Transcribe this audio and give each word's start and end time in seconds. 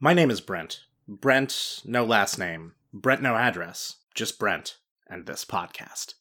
My 0.00 0.14
name 0.14 0.30
is 0.30 0.40
Brent. 0.40 0.84
Brent, 1.08 1.82
no 1.84 2.04
last 2.04 2.38
name. 2.38 2.74
Brent, 2.92 3.20
no 3.20 3.34
address. 3.34 3.96
Just 4.14 4.38
Brent 4.38 4.76
and 5.08 5.26
this 5.26 5.44
podcast. 5.44 6.14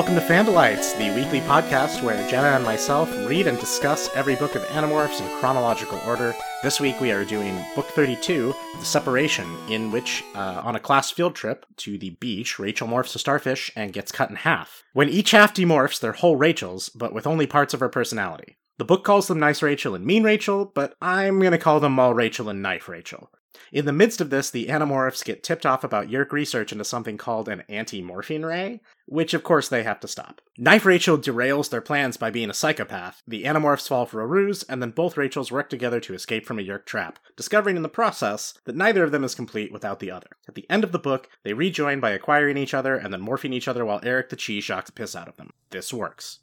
Welcome 0.00 0.14
to 0.14 0.22
Fandalites, 0.22 0.96
the 0.96 1.14
weekly 1.14 1.40
podcast 1.40 2.02
where 2.02 2.26
Jenna 2.30 2.56
and 2.56 2.64
myself 2.64 3.14
read 3.28 3.46
and 3.46 3.60
discuss 3.60 4.08
every 4.14 4.34
book 4.34 4.54
of 4.54 4.62
Animorphs 4.68 5.20
in 5.20 5.28
chronological 5.40 6.00
order. 6.06 6.34
This 6.62 6.80
week 6.80 6.98
we 7.02 7.12
are 7.12 7.22
doing 7.22 7.62
Book 7.76 7.84
32, 7.88 8.54
The 8.78 8.84
Separation, 8.86 9.46
in 9.68 9.92
which, 9.92 10.24
uh, 10.34 10.62
on 10.64 10.74
a 10.74 10.80
class 10.80 11.10
field 11.10 11.34
trip 11.34 11.66
to 11.76 11.98
the 11.98 12.16
beach, 12.18 12.58
Rachel 12.58 12.88
morphs 12.88 13.14
a 13.14 13.18
starfish 13.18 13.70
and 13.76 13.92
gets 13.92 14.10
cut 14.10 14.30
in 14.30 14.36
half. 14.36 14.84
When 14.94 15.10
each 15.10 15.32
half 15.32 15.52
demorphs, 15.52 16.00
they're 16.00 16.12
whole 16.12 16.36
Rachels, 16.36 16.88
but 16.88 17.12
with 17.12 17.26
only 17.26 17.46
parts 17.46 17.74
of 17.74 17.80
her 17.80 17.90
personality. 17.90 18.56
The 18.80 18.86
book 18.86 19.04
calls 19.04 19.28
them 19.28 19.38
Nice 19.38 19.60
Rachel 19.60 19.94
and 19.94 20.06
Mean 20.06 20.24
Rachel, 20.24 20.64
but 20.64 20.94
I'm 21.02 21.38
gonna 21.38 21.58
call 21.58 21.80
them 21.80 21.92
Mall 21.92 22.14
Rachel 22.14 22.48
and 22.48 22.62
Knife 22.62 22.88
Rachel. 22.88 23.30
In 23.70 23.84
the 23.84 23.92
midst 23.92 24.22
of 24.22 24.30
this, 24.30 24.50
the 24.50 24.68
Animorphs 24.68 25.22
get 25.22 25.42
tipped 25.42 25.66
off 25.66 25.84
about 25.84 26.08
Yeerk 26.08 26.32
research 26.32 26.72
into 26.72 26.86
something 26.86 27.18
called 27.18 27.46
an 27.50 27.62
anti-morphing 27.68 28.42
ray, 28.42 28.80
which 29.04 29.34
of 29.34 29.42
course 29.42 29.68
they 29.68 29.82
have 29.82 30.00
to 30.00 30.08
stop. 30.08 30.40
Knife 30.56 30.86
Rachel 30.86 31.18
derails 31.18 31.68
their 31.68 31.82
plans 31.82 32.16
by 32.16 32.30
being 32.30 32.48
a 32.48 32.54
psychopath, 32.54 33.22
the 33.28 33.44
Animorphs 33.44 33.86
fall 33.86 34.06
for 34.06 34.22
a 34.22 34.26
ruse, 34.26 34.62
and 34.62 34.80
then 34.80 34.92
both 34.92 35.18
Rachels 35.18 35.52
work 35.52 35.68
together 35.68 36.00
to 36.00 36.14
escape 36.14 36.46
from 36.46 36.58
a 36.58 36.62
Yeerk 36.62 36.86
trap, 36.86 37.18
discovering 37.36 37.76
in 37.76 37.82
the 37.82 37.88
process 37.90 38.54
that 38.64 38.76
neither 38.76 39.04
of 39.04 39.12
them 39.12 39.24
is 39.24 39.34
complete 39.34 39.74
without 39.74 40.00
the 40.00 40.10
other. 40.10 40.28
At 40.48 40.54
the 40.54 40.64
end 40.70 40.84
of 40.84 40.92
the 40.92 40.98
book, 40.98 41.28
they 41.44 41.52
rejoin 41.52 42.00
by 42.00 42.12
acquiring 42.12 42.56
each 42.56 42.72
other 42.72 42.96
and 42.96 43.12
then 43.12 43.20
morphing 43.20 43.52
each 43.52 43.68
other 43.68 43.84
while 43.84 44.00
Erek 44.02 44.30
the 44.30 44.36
Cheese 44.36 44.64
shocks 44.64 44.88
the 44.88 44.94
piss 44.94 45.14
out 45.14 45.28
of 45.28 45.36
them. 45.36 45.50
This 45.68 45.92
works. 45.92 46.38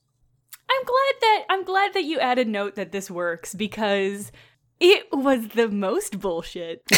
I'm 0.69 0.83
glad 0.83 1.13
that 1.21 1.43
I'm 1.49 1.63
glad 1.63 1.93
that 1.93 2.03
you 2.03 2.19
added 2.19 2.47
note 2.47 2.75
that 2.75 2.91
this 2.91 3.09
works 3.09 3.53
because 3.55 4.31
it 4.79 5.07
was 5.11 5.49
the 5.49 5.69
most 5.69 6.19
bullshit. 6.19 6.83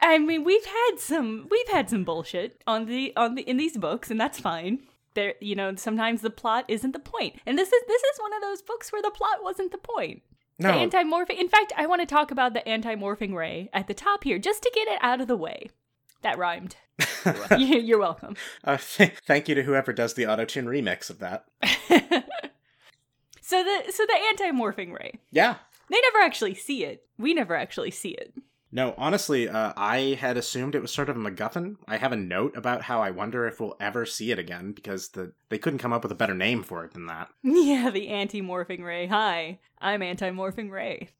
I 0.00 0.18
mean, 0.18 0.44
we've 0.44 0.64
had 0.64 0.98
some 0.98 1.48
we've 1.50 1.68
had 1.68 1.88
some 1.88 2.04
bullshit 2.04 2.62
on 2.66 2.86
the 2.86 3.12
on 3.16 3.34
the 3.34 3.42
in 3.42 3.56
these 3.56 3.76
books, 3.76 4.10
and 4.10 4.20
that's 4.20 4.38
fine. 4.38 4.80
There, 5.14 5.34
you 5.40 5.54
know, 5.54 5.74
sometimes 5.76 6.20
the 6.22 6.30
plot 6.30 6.64
isn't 6.68 6.92
the 6.92 6.98
point, 6.98 7.36
and 7.46 7.56
this 7.58 7.72
is 7.72 7.82
this 7.88 8.02
is 8.02 8.20
one 8.20 8.34
of 8.34 8.42
those 8.42 8.62
books 8.62 8.92
where 8.92 9.02
the 9.02 9.10
plot 9.10 9.42
wasn't 9.42 9.72
the 9.72 9.78
point. 9.78 10.22
No, 10.58 10.68
The 10.68 10.78
anti-morphing. 10.78 11.40
In 11.40 11.48
fact, 11.48 11.72
I 11.76 11.86
want 11.86 12.00
to 12.00 12.06
talk 12.06 12.30
about 12.30 12.54
the 12.54 12.66
anti-morphing 12.68 13.34
ray 13.34 13.70
at 13.72 13.88
the 13.88 13.94
top 13.94 14.22
here, 14.22 14.38
just 14.38 14.62
to 14.62 14.70
get 14.72 14.86
it 14.86 14.98
out 15.00 15.20
of 15.20 15.26
the 15.26 15.36
way. 15.36 15.68
That 16.24 16.38
rhymed. 16.38 16.74
You- 17.56 17.78
You're 17.78 17.98
welcome. 18.00 18.34
uh, 18.64 18.76
th- 18.76 19.14
thank 19.26 19.48
you 19.48 19.54
to 19.54 19.62
whoever 19.62 19.92
does 19.92 20.14
the 20.14 20.26
auto 20.26 20.44
tune 20.44 20.66
remix 20.66 21.08
of 21.10 21.20
that. 21.20 21.44
so 23.40 23.62
the 23.62 23.92
so 23.92 24.04
the 24.06 24.18
anti-morphing 24.30 24.92
ray. 24.92 25.20
Yeah, 25.30 25.56
They 25.90 26.00
never 26.00 26.24
actually 26.24 26.54
see 26.54 26.84
it. 26.84 27.04
We 27.18 27.32
never 27.34 27.54
actually 27.54 27.90
see 27.92 28.10
it. 28.10 28.34
No, 28.72 28.92
honestly, 28.98 29.48
uh, 29.48 29.72
I 29.76 30.18
had 30.20 30.36
assumed 30.36 30.74
it 30.74 30.82
was 30.82 30.92
sort 30.92 31.08
of 31.08 31.16
a 31.16 31.20
MacGuffin. 31.20 31.76
I 31.86 31.96
have 31.96 32.10
a 32.10 32.16
note 32.16 32.56
about 32.56 32.82
how 32.82 33.00
I 33.00 33.10
wonder 33.10 33.46
if 33.46 33.60
we'll 33.60 33.76
ever 33.78 34.04
see 34.04 34.32
it 34.32 34.38
again 34.40 34.72
because 34.72 35.10
the 35.10 35.32
they 35.48 35.58
couldn't 35.58 35.78
come 35.78 35.92
up 35.92 36.02
with 36.02 36.10
a 36.12 36.16
better 36.16 36.34
name 36.34 36.62
for 36.64 36.84
it 36.84 36.92
than 36.92 37.06
that. 37.06 37.28
Yeah, 37.42 37.90
the 37.90 38.08
anti-morphing 38.08 38.82
ray. 38.84 39.06
Hi, 39.06 39.60
I'm 39.80 40.02
anti-morphing 40.02 40.70
ray. 40.70 41.10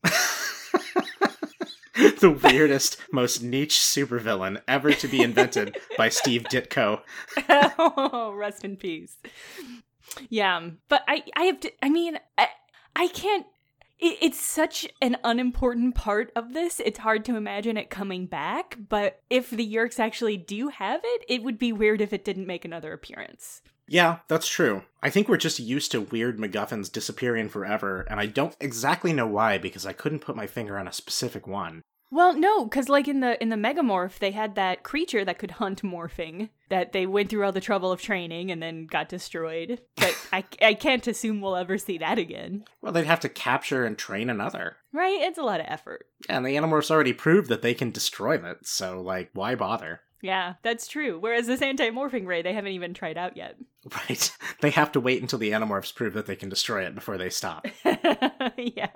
the 2.20 2.30
weirdest, 2.30 2.96
most 3.12 3.42
niche 3.42 3.76
supervillain 3.78 4.60
ever 4.66 4.92
to 4.92 5.06
be 5.06 5.22
invented 5.22 5.76
by 5.96 6.08
Steve 6.08 6.44
Ditko. 6.50 7.00
oh, 7.48 8.32
rest 8.36 8.64
in 8.64 8.76
peace. 8.76 9.16
Yeah, 10.28 10.70
but 10.88 11.02
I, 11.06 11.22
I 11.36 11.44
have 11.44 11.60
to. 11.60 11.72
I 11.82 11.88
mean, 11.88 12.18
I, 12.36 12.48
I 12.96 13.06
can't. 13.08 13.46
It, 14.00 14.18
it's 14.20 14.40
such 14.40 14.88
an 15.00 15.18
unimportant 15.22 15.94
part 15.94 16.32
of 16.34 16.52
this. 16.52 16.80
It's 16.84 16.98
hard 16.98 17.24
to 17.26 17.36
imagine 17.36 17.76
it 17.76 17.90
coming 17.90 18.26
back. 18.26 18.76
But 18.88 19.22
if 19.30 19.50
the 19.50 19.72
Yeerks 19.72 20.00
actually 20.00 20.36
do 20.36 20.68
have 20.68 21.00
it, 21.04 21.24
it 21.28 21.44
would 21.44 21.58
be 21.58 21.72
weird 21.72 22.00
if 22.00 22.12
it 22.12 22.24
didn't 22.24 22.48
make 22.48 22.64
another 22.64 22.92
appearance. 22.92 23.62
Yeah, 23.88 24.18
that's 24.28 24.48
true. 24.48 24.82
I 25.02 25.10
think 25.10 25.28
we're 25.28 25.36
just 25.36 25.58
used 25.58 25.92
to 25.92 26.00
weird 26.00 26.38
MacGuffins 26.38 26.90
disappearing 26.90 27.48
forever, 27.48 28.06
and 28.08 28.18
I 28.18 28.26
don't 28.26 28.56
exactly 28.60 29.12
know 29.12 29.26
why 29.26 29.58
because 29.58 29.84
I 29.84 29.92
couldn't 29.92 30.20
put 30.20 30.36
my 30.36 30.46
finger 30.46 30.78
on 30.78 30.88
a 30.88 30.92
specific 30.92 31.46
one. 31.46 31.82
Well, 32.14 32.32
no, 32.32 32.64
because 32.64 32.88
like 32.88 33.08
in 33.08 33.18
the 33.18 33.42
in 33.42 33.48
the 33.48 33.56
Megamorph, 33.56 34.20
they 34.20 34.30
had 34.30 34.54
that 34.54 34.84
creature 34.84 35.24
that 35.24 35.38
could 35.38 35.50
hunt 35.50 35.82
morphing 35.82 36.50
that 36.68 36.92
they 36.92 37.06
went 37.06 37.28
through 37.28 37.44
all 37.44 37.50
the 37.50 37.60
trouble 37.60 37.90
of 37.90 38.00
training 38.00 38.52
and 38.52 38.62
then 38.62 38.86
got 38.86 39.08
destroyed. 39.08 39.80
But 39.96 40.16
I 40.32 40.44
I 40.62 40.74
can't 40.74 41.04
assume 41.08 41.40
we'll 41.40 41.56
ever 41.56 41.76
see 41.76 41.98
that 41.98 42.18
again. 42.18 42.66
Well, 42.80 42.92
they'd 42.92 43.06
have 43.06 43.18
to 43.20 43.28
capture 43.28 43.84
and 43.84 43.98
train 43.98 44.30
another. 44.30 44.76
Right? 44.92 45.22
It's 45.22 45.38
a 45.38 45.42
lot 45.42 45.58
of 45.58 45.66
effort. 45.68 46.06
And 46.28 46.46
the 46.46 46.54
Animorphs 46.54 46.90
already 46.90 47.14
proved 47.14 47.48
that 47.48 47.62
they 47.62 47.74
can 47.74 47.90
destroy 47.90 48.36
it, 48.36 48.64
so, 48.64 49.00
like, 49.00 49.30
why 49.32 49.56
bother? 49.56 50.02
Yeah, 50.24 50.54
that's 50.62 50.88
true. 50.88 51.18
Whereas 51.18 51.46
this 51.46 51.60
anti-morphing 51.60 52.26
ray, 52.26 52.40
they 52.40 52.54
haven't 52.54 52.72
even 52.72 52.94
tried 52.94 53.18
out 53.18 53.36
yet. 53.36 53.56
Right. 54.08 54.32
They 54.62 54.70
have 54.70 54.92
to 54.92 55.00
wait 55.00 55.20
until 55.20 55.38
the 55.38 55.50
Animorphs 55.50 55.94
prove 55.94 56.14
that 56.14 56.24
they 56.24 56.36
can 56.36 56.48
destroy 56.48 56.86
it 56.86 56.94
before 56.94 57.18
they 57.18 57.28
stop. 57.28 57.66
yeah, 58.56 58.88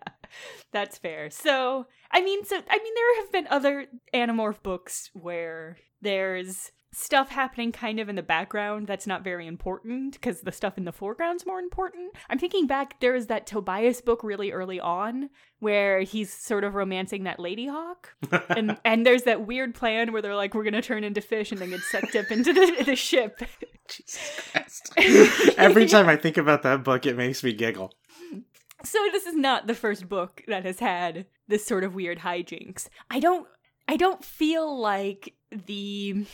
that's 0.73 0.97
fair. 0.97 1.29
So, 1.29 1.87
I 2.11 2.23
mean, 2.23 2.43
so 2.47 2.57
I 2.57 2.79
mean, 2.79 2.95
there 2.95 3.17
have 3.21 3.33
been 3.33 3.47
other 3.51 3.87
Animorph 4.15 4.63
books 4.63 5.11
where 5.13 5.77
there's 6.01 6.73
stuff 6.93 7.29
happening 7.29 7.71
kind 7.71 8.01
of 8.01 8.09
in 8.09 8.17
the 8.17 8.23
background 8.23 8.87
that's 8.87 9.07
not 9.07 9.23
very 9.23 9.47
important 9.47 10.15
because 10.15 10.41
the 10.41 10.53
stuff 10.53 10.79
in 10.79 10.85
the 10.85 10.93
foreground's 10.93 11.47
more 11.47 11.59
important. 11.59 12.13
I'm 12.31 12.39
thinking 12.39 12.67
back, 12.67 12.99
there 13.01 13.15
is 13.15 13.27
that 13.27 13.47
Tobias 13.47 14.01
book 14.01 14.23
really 14.25 14.53
early 14.53 14.81
on 14.81 15.31
where 15.61 16.01
he's 16.01 16.33
sort 16.33 16.65
of 16.65 16.75
romancing 16.75 17.25
that 17.25 17.39
lady 17.39 17.67
hawk, 17.67 18.15
and 18.49 18.79
and 18.85 19.05
there's 19.05 19.25
that 19.25 19.47
weird 19.47 19.75
plan 19.75 20.13
where 20.13 20.23
they're 20.23 20.37
like, 20.37 20.55
we're 20.55 20.65
gonna 20.65 20.83
turn 20.83 21.05
into 21.05 21.21
fish 21.21 21.53
and 21.53 21.61
then 21.61 21.71
get 21.71 21.81
sucked 21.81 22.17
up 22.17 22.31
into 22.31 22.53
the 22.53 22.85
the 22.85 22.97
ship. 22.97 23.41
Jesus 23.89 24.51
Christ. 24.53 24.93
Every 25.57 25.87
time 25.87 26.09
I 26.09 26.17
think 26.17 26.37
about 26.37 26.63
that 26.63 26.85
book, 26.85 27.07
it 27.07 27.17
makes 27.17 27.43
me 27.43 27.53
giggle. 27.53 27.93
So 28.85 28.99
this 29.13 29.27
is 29.27 29.35
not 29.35 29.67
the 29.67 29.75
first 29.75 30.09
book 30.09 30.43
that 30.47 30.65
has 30.65 30.79
had 30.79 31.27
this 31.49 31.65
sort 31.65 31.85
of 31.85 31.95
weird 31.95 32.19
hijinks. 32.19 32.89
I 33.11 33.19
don't 33.19 33.47
I 33.89 33.97
don't 33.97 34.23
feel 34.23 34.79
like 34.79 35.35
the 35.51 36.27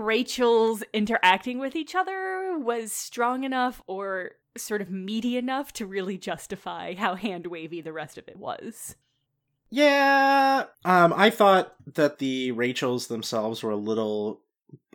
Rachel's 0.00 0.82
interacting 0.92 1.58
with 1.58 1.76
each 1.76 1.94
other 1.94 2.58
was 2.58 2.92
strong 2.92 3.44
enough 3.44 3.82
or 3.86 4.32
sort 4.56 4.82
of 4.82 4.90
meaty 4.90 5.36
enough 5.36 5.72
to 5.74 5.86
really 5.86 6.18
justify 6.18 6.94
how 6.94 7.14
hand 7.14 7.46
wavy 7.46 7.80
the 7.80 7.92
rest 7.92 8.18
of 8.18 8.26
it 8.28 8.36
was. 8.36 8.96
Yeah. 9.70 10.64
Um, 10.84 11.14
I 11.16 11.30
thought 11.30 11.74
that 11.94 12.18
the 12.18 12.52
Rachels 12.52 13.06
themselves 13.06 13.62
were 13.62 13.70
a 13.70 13.76
little, 13.76 14.42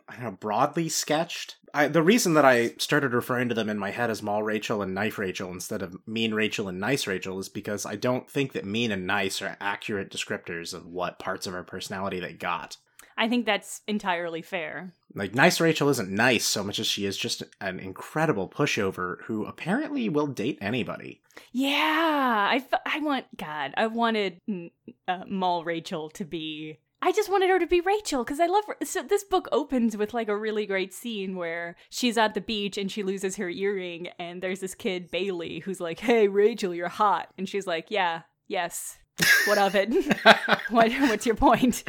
I 0.09 0.15
don't 0.15 0.23
know, 0.23 0.31
broadly 0.31 0.89
sketched. 0.89 1.55
I, 1.73 1.87
the 1.87 2.03
reason 2.03 2.33
that 2.33 2.45
I 2.45 2.69
started 2.77 3.13
referring 3.13 3.49
to 3.49 3.55
them 3.55 3.69
in 3.69 3.77
my 3.77 3.91
head 3.91 4.09
as 4.09 4.21
Mall 4.21 4.43
Rachel 4.43 4.81
and 4.81 4.93
Knife 4.93 5.17
Rachel 5.17 5.51
instead 5.51 5.81
of 5.81 5.95
Mean 6.05 6.33
Rachel 6.33 6.67
and 6.67 6.79
Nice 6.79 7.07
Rachel 7.07 7.39
is 7.39 7.49
because 7.49 7.85
I 7.85 7.95
don't 7.95 8.29
think 8.29 8.53
that 8.53 8.65
mean 8.65 8.91
and 8.91 9.07
nice 9.07 9.41
are 9.41 9.57
accurate 9.59 10.09
descriptors 10.09 10.73
of 10.73 10.85
what 10.85 11.19
parts 11.19 11.47
of 11.47 11.53
her 11.53 11.63
personality 11.63 12.19
they 12.19 12.33
got. 12.33 12.77
I 13.17 13.29
think 13.29 13.45
that's 13.45 13.81
entirely 13.87 14.41
fair. 14.41 14.93
Like, 15.13 15.33
Nice 15.33 15.61
Rachel 15.61 15.87
isn't 15.89 16.09
nice 16.09 16.45
so 16.45 16.63
much 16.63 16.79
as 16.79 16.87
she 16.87 17.05
is 17.05 17.17
just 17.17 17.43
an 17.61 17.79
incredible 17.79 18.49
pushover 18.49 19.21
who 19.23 19.45
apparently 19.45 20.09
will 20.09 20.27
date 20.27 20.57
anybody. 20.59 21.21
Yeah, 21.53 22.47
I, 22.49 22.57
f- 22.57 22.81
I 22.85 22.99
want 22.99 23.25
God. 23.37 23.73
I 23.77 23.87
wanted 23.87 24.41
uh, 25.07 25.23
Mall 25.27 25.63
Rachel 25.63 26.09
to 26.11 26.25
be. 26.25 26.79
I 27.01 27.11
just 27.11 27.29
wanted 27.31 27.49
her 27.49 27.59
to 27.59 27.67
be 27.67 27.81
Rachel 27.81 28.23
because 28.23 28.39
I 28.39 28.47
love 28.47 28.65
her. 28.67 28.77
So 28.83 29.03
this 29.03 29.23
book 29.23 29.47
opens 29.51 29.95
with 29.95 30.13
like 30.13 30.27
a 30.27 30.37
really 30.37 30.65
great 30.65 30.93
scene 30.93 31.35
where 31.35 31.75
she's 31.89 32.17
at 32.17 32.33
the 32.33 32.41
beach 32.41 32.77
and 32.77 32.91
she 32.91 33.03
loses 33.03 33.35
her 33.35 33.49
earring, 33.49 34.07
and 34.17 34.41
there's 34.41 34.59
this 34.59 34.75
kid 34.75 35.11
Bailey 35.11 35.59
who's 35.59 35.79
like, 35.79 35.99
"Hey, 35.99 36.27
Rachel, 36.27 36.73
you're 36.73 36.89
hot," 36.89 37.29
and 37.37 37.47
she's 37.47 37.67
like, 37.67 37.87
"Yeah, 37.89 38.21
yes." 38.47 38.97
What 39.45 39.57
of 39.57 39.75
it? 39.75 39.93
what 40.69 40.91
what's 40.91 41.25
your 41.25 41.35
point? 41.35 41.83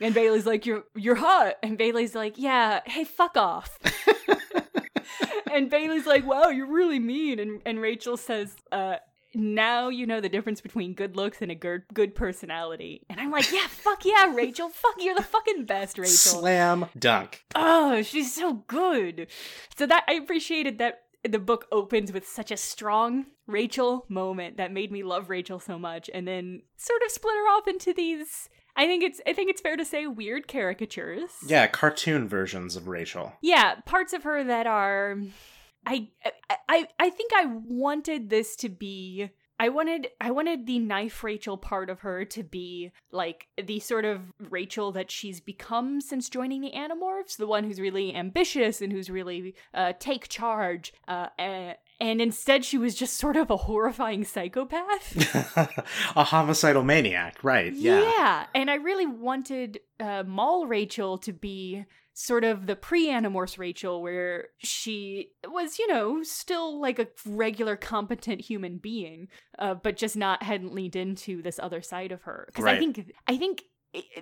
And 0.00 0.14
Bailey's 0.14 0.46
like, 0.46 0.66
You're 0.66 0.84
you're 0.94 1.14
hot. 1.14 1.54
And 1.62 1.78
Bailey's 1.78 2.14
like, 2.14 2.34
Yeah, 2.36 2.80
hey, 2.86 3.04
fuck 3.04 3.36
off. 3.36 3.78
and 5.52 5.70
Bailey's 5.70 6.06
like, 6.06 6.26
Wow, 6.26 6.48
you're 6.48 6.72
really 6.72 6.98
mean. 6.98 7.38
And 7.38 7.62
and 7.64 7.80
Rachel 7.80 8.16
says, 8.16 8.54
uh, 8.70 8.96
now 9.34 9.88
you 9.88 10.06
know 10.06 10.20
the 10.20 10.28
difference 10.28 10.60
between 10.60 10.94
good 10.94 11.16
looks 11.16 11.40
and 11.40 11.50
a 11.50 11.54
good 11.54 11.82
good 11.94 12.14
personality. 12.14 13.02
And 13.08 13.20
I'm 13.20 13.30
like, 13.30 13.50
yeah, 13.52 13.66
fuck 13.68 14.04
yeah, 14.04 14.34
Rachel. 14.34 14.68
Fuck, 14.68 14.96
you're 14.98 15.14
the 15.14 15.22
fucking 15.22 15.64
best, 15.64 15.98
Rachel. 15.98 16.12
Slam 16.12 16.86
dunk. 16.98 17.44
Oh, 17.54 18.02
she's 18.02 18.34
so 18.34 18.64
good. 18.66 19.28
So 19.76 19.86
that 19.86 20.04
I 20.08 20.14
appreciated 20.14 20.78
that 20.78 21.02
the 21.28 21.38
book 21.38 21.66
opens 21.70 22.12
with 22.12 22.26
such 22.26 22.50
a 22.50 22.56
strong 22.56 23.26
Rachel 23.52 24.06
moment 24.08 24.56
that 24.56 24.72
made 24.72 24.90
me 24.90 25.02
love 25.02 25.30
Rachel 25.30 25.60
so 25.60 25.78
much 25.78 26.10
and 26.12 26.26
then 26.26 26.62
sort 26.76 27.02
of 27.04 27.12
split 27.12 27.34
her 27.34 27.48
off 27.48 27.68
into 27.68 27.92
these 27.92 28.48
I 28.74 28.86
think 28.86 29.04
it's 29.04 29.20
I 29.26 29.32
think 29.32 29.50
it's 29.50 29.60
fair 29.60 29.76
to 29.76 29.84
say 29.84 30.06
weird 30.06 30.48
caricatures. 30.48 31.30
Yeah, 31.46 31.66
cartoon 31.66 32.26
versions 32.28 32.74
of 32.76 32.88
Rachel. 32.88 33.34
Yeah, 33.42 33.76
parts 33.84 34.12
of 34.12 34.22
her 34.22 34.42
that 34.44 34.66
are 34.66 35.18
I 35.86 36.08
I 36.68 36.88
I 36.98 37.10
think 37.10 37.32
I 37.34 37.46
wanted 37.46 38.30
this 38.30 38.56
to 38.56 38.68
be 38.68 39.30
I 39.58 39.68
wanted 39.68 40.08
I 40.20 40.30
wanted 40.30 40.66
the 40.66 40.78
knife 40.78 41.22
Rachel 41.22 41.56
part 41.56 41.88
of 41.88 42.00
her 42.00 42.24
to 42.24 42.42
be 42.42 42.90
like 43.10 43.46
the 43.62 43.78
sort 43.78 44.04
of 44.04 44.20
Rachel 44.50 44.92
that 44.92 45.10
she's 45.10 45.40
become 45.40 46.00
since 46.00 46.28
joining 46.28 46.62
the 46.62 46.72
Animorphs, 46.72 47.36
the 47.36 47.46
one 47.46 47.64
who's 47.64 47.80
really 47.80 48.14
ambitious 48.14 48.82
and 48.82 48.92
who's 48.92 49.08
really 49.08 49.54
uh, 49.72 49.92
take 49.98 50.28
charge. 50.28 50.92
Uh, 51.06 51.28
and, 51.38 51.76
and 52.00 52.20
instead, 52.20 52.64
she 52.64 52.78
was 52.78 52.96
just 52.96 53.16
sort 53.16 53.36
of 53.36 53.50
a 53.50 53.56
horrifying 53.56 54.24
psychopath, 54.24 55.16
a 56.16 56.24
homicidal 56.24 56.82
maniac, 56.82 57.44
right? 57.44 57.72
Yeah, 57.72 58.00
yeah. 58.00 58.46
And 58.56 58.68
I 58.68 58.74
really 58.74 59.06
wanted 59.06 59.78
uh, 60.00 60.24
Mall 60.26 60.66
Rachel 60.66 61.18
to 61.18 61.32
be 61.32 61.84
sort 62.14 62.44
of 62.44 62.66
the 62.66 62.76
pre 62.76 63.08
Animorphs 63.08 63.58
Rachel, 63.58 64.02
where 64.02 64.48
she 64.58 65.30
was, 65.46 65.78
you 65.78 65.86
know, 65.88 66.22
still 66.22 66.80
like 66.80 66.98
a 66.98 67.08
regular, 67.26 67.76
competent 67.76 68.40
human 68.40 68.78
being, 68.78 69.28
uh, 69.58 69.74
but 69.74 69.96
just 69.96 70.16
not 70.16 70.42
hadn't 70.42 70.74
leaned 70.74 70.96
into 70.96 71.42
this 71.42 71.58
other 71.58 71.82
side 71.82 72.12
of 72.12 72.22
her. 72.22 72.44
Because 72.48 72.64
Right. 72.64 72.76
I 72.76 72.78
think, 72.78 73.12
I 73.26 73.36
think. 73.36 73.64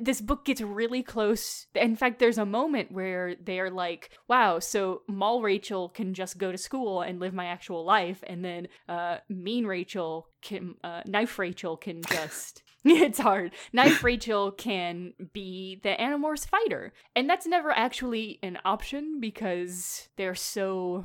This 0.01 0.21
book 0.21 0.47
gets 0.47 0.61
really 0.61 1.05
close. 1.05 1.69
In 1.77 1.95
fact, 1.95 2.19
there's 2.19 2.39
a 2.39 2.45
moment 2.45 2.91
where 2.91 3.37
they're 3.37 3.71
like, 3.71 4.11
"Wow, 4.27 4.59
so 4.59 5.03
Mall 5.07 5.43
Rachel 5.43 5.89
can 5.89 6.13
just 6.13 6.39
go 6.39 6.51
to 6.51 6.59
school 6.59 7.03
and 7.03 7.21
live 7.21 7.33
my 7.33 7.47
actual 7.47 7.85
life, 7.85 8.25
and 8.27 8.45
then 8.45 8.67
uh, 8.89 9.19
Mean 9.29 9.67
Rachel 9.67 10.27
can, 10.43 10.75
uh, 10.83 11.03
Knife 11.07 11.39
Rachel 11.39 11.77
can 11.77 12.03
just 12.11 12.65
it's 12.85 13.19
hard. 13.19 13.53
Knife 13.73 14.03
Rachel 14.03 14.53
can 14.53 15.13
be 15.33 15.81
the 15.83 15.91
Animorphs 15.91 16.49
fighter. 16.49 16.93
And 17.15 17.29
that's 17.29 17.47
never 17.47 17.71
actually 17.71 18.39
an 18.43 18.59
option 18.65 19.21
because 19.21 20.09
they're 20.17 20.35
so 20.35 21.05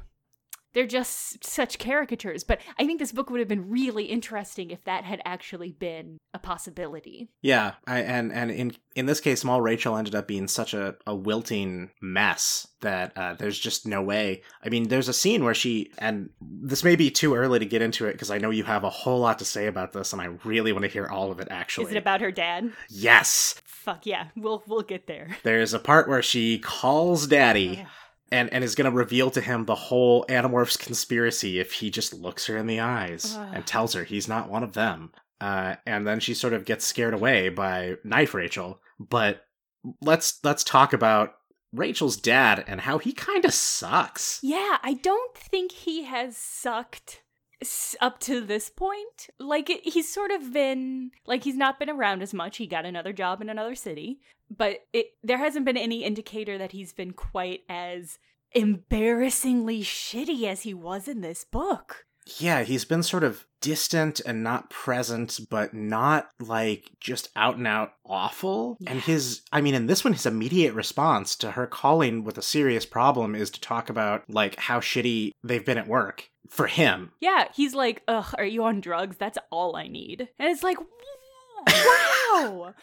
they're 0.76 0.86
just 0.86 1.44
such 1.44 1.80
caricatures. 1.80 2.44
But 2.44 2.60
I 2.78 2.86
think 2.86 3.00
this 3.00 3.12
book 3.12 3.32
would 3.32 3.40
have 3.40 3.48
been 3.50 3.70
really 3.70 4.04
interesting 4.06 4.70
if 4.70 4.84
that 4.84 5.04
had 5.06 5.22
actually 5.26 5.72
been 5.72 6.18
a 6.34 6.40
possibility. 6.40 7.30
Yeah, 7.42 7.74
I, 7.88 8.02
and 8.02 8.32
and 8.32 8.52
in 8.52 8.74
in 8.96 9.08
this 9.08 9.20
case, 9.22 9.42
small 9.42 9.62
Rachel 9.62 9.98
ended 9.98 10.14
up 10.14 10.28
being 10.28 10.48
such 10.48 10.74
a, 10.74 10.96
a 11.08 11.16
wilting 11.16 11.90
mess 12.02 12.68
that 12.82 13.18
uh, 13.18 13.34
there's 13.34 13.58
just 13.58 13.88
no 13.88 14.04
way. 14.04 14.44
I 14.64 14.70
mean, 14.70 14.90
there's 14.90 15.08
a 15.10 15.14
scene 15.14 15.44
where 15.44 15.56
she 15.56 15.92
and 15.98 16.30
this 16.42 16.84
may 16.84 16.96
be 16.96 17.10
too 17.10 17.34
early 17.34 17.58
to 17.60 17.66
get 17.66 17.82
into 17.82 18.06
it 18.06 18.12
because 18.12 18.30
I 18.30 18.38
know 18.38 18.52
you 18.52 18.66
have 18.66 18.84
a 18.84 18.90
whole 18.90 19.20
lot 19.22 19.40
to 19.40 19.46
say 19.46 19.68
about 19.68 19.94
this, 19.94 20.14
and 20.14 20.22
I 20.22 20.26
really 20.44 20.74
want 20.74 20.84
to 20.84 20.92
hear 20.92 21.08
all 21.08 21.32
of 21.32 21.40
it. 21.40 21.48
Actually, 21.50 21.86
Is 21.88 21.92
it 21.94 21.98
about 21.98 22.22
her 22.22 22.32
dad? 22.32 22.72
yes, 22.90 23.56
Fuck 23.66 24.06
yeah, 24.06 24.28
we'll 24.36 24.64
we'll 24.68 24.82
get 24.82 25.08
there. 25.08 25.38
there's 25.44 25.74
a 25.74 25.80
part 25.80 26.10
where 26.10 26.22
she 26.22 26.60
calls 26.60 27.28
Daddy. 27.28 27.86
And, 28.32 28.52
and 28.52 28.64
is 28.64 28.74
going 28.76 28.90
to 28.90 28.98
reveal 28.98 29.30
to 29.32 29.42
him 29.42 29.66
the 29.66 29.76
whole 29.76 30.26
Animorphs 30.26 30.80
conspiracy 30.80 31.60
if 31.60 31.74
he 31.74 31.92
just 31.92 32.12
looks 32.14 32.48
her 32.48 32.58
in 32.58 32.66
the 32.66 32.80
eyes 32.80 33.36
Ugh. 33.38 33.50
and 33.54 33.68
tells 33.68 33.94
her 33.94 34.04
he's 34.04 34.28
not 34.28 34.50
one 34.50 34.64
of 34.64 34.74
them. 34.74 35.12
Uh, 35.40 35.76
and 35.86 36.08
then 36.08 36.20
she 36.20 36.34
sort 36.34 36.54
of 36.54 36.66
gets 36.66 36.86
scared 36.86 37.14
away 37.14 37.50
by 37.50 37.96
Knife 38.04 38.34
Rachel. 38.34 38.80
But 39.00 39.46
let's 40.02 40.40
let's 40.44 40.64
talk 40.64 40.94
about 40.94 41.36
Rachel's 41.72 42.18
dad 42.18 42.64
and 42.68 42.82
how 42.82 42.98
he 42.98 43.12
kind 43.12 43.46
of 43.46 43.54
sucks. 43.54 44.40
Yeah, 44.42 44.78
I 44.82 44.94
don't 44.94 45.38
think 45.38 45.72
he 45.72 46.04
has 46.04 46.38
sucked 46.38 47.22
up 48.02 48.20
to 48.22 48.42
this 48.42 48.70
point. 48.70 49.30
Like 49.40 49.70
it, 49.70 49.82
he's 49.84 50.12
sort 50.12 50.32
of 50.32 50.54
been 50.54 51.12
like 51.26 51.44
he's 51.44 51.58
not 51.58 51.80
been 51.80 51.90
around 51.90 52.22
as 52.22 52.34
much. 52.34 52.58
He 52.58 52.68
got 52.68 52.86
another 52.86 53.14
job 53.14 53.42
in 53.42 53.50
another 53.50 53.76
city, 53.76 54.20
but 54.50 54.86
it 54.94 55.08
there 55.24 55.38
hasn't 55.38 55.66
been 55.66 55.78
any 55.78 56.04
indicator 56.04 56.58
that 56.58 56.72
he's 56.72 56.94
been 56.94 57.12
quite 57.12 57.62
as 57.70 58.20
embarrassingly 58.52 59.82
shitty 59.82 60.44
as 60.44 60.64
he 60.64 60.74
was 60.74 61.08
in 61.08 61.22
this 61.22 61.44
book. 61.44 62.06
Yeah, 62.40 62.64
he's 62.64 62.86
been 62.86 63.04
sort 63.04 63.24
of 63.24 63.46
distant 63.62 64.20
and 64.26 64.44
not 64.44 64.70
present, 64.70 65.40
but 65.50 65.74
not 65.74 66.30
like 66.40 66.92
just 67.00 67.30
out 67.36 67.58
and 67.58 67.68
out 67.68 67.94
awful. 68.06 68.78
And 68.86 69.00
his, 69.02 69.42
I 69.52 69.62
mean, 69.62 69.74
in 69.74 69.88
this 69.88 70.04
one, 70.04 70.14
his 70.14 70.26
immediate 70.26 70.74
response 70.74 71.36
to 71.38 71.52
her 71.52 71.68
calling 71.68 72.24
with 72.24 72.38
a 72.38 72.44
serious 72.44 72.86
problem 72.86 73.36
is 73.36 73.50
to 73.52 73.62
talk 73.62 73.90
about 73.90 74.24
like 74.30 74.56
how 74.58 74.80
shitty 74.80 75.32
they've 75.44 75.66
been 75.66 75.78
at 75.78 75.88
work 75.88 76.30
for 76.50 76.68
him. 76.68 77.12
Yeah, 77.20 77.48
he's 77.54 77.74
like, 77.74 78.04
"Ugh, 78.08 78.34
are 78.38 78.46
you 78.46 78.64
on 78.64 78.82
drugs? 78.82 79.18
That's 79.18 79.38
all 79.52 79.76
I 79.76 79.88
need." 79.88 80.30
And 80.40 80.50
it's 80.50 80.64
like, 80.64 80.78
wow. 81.68 82.74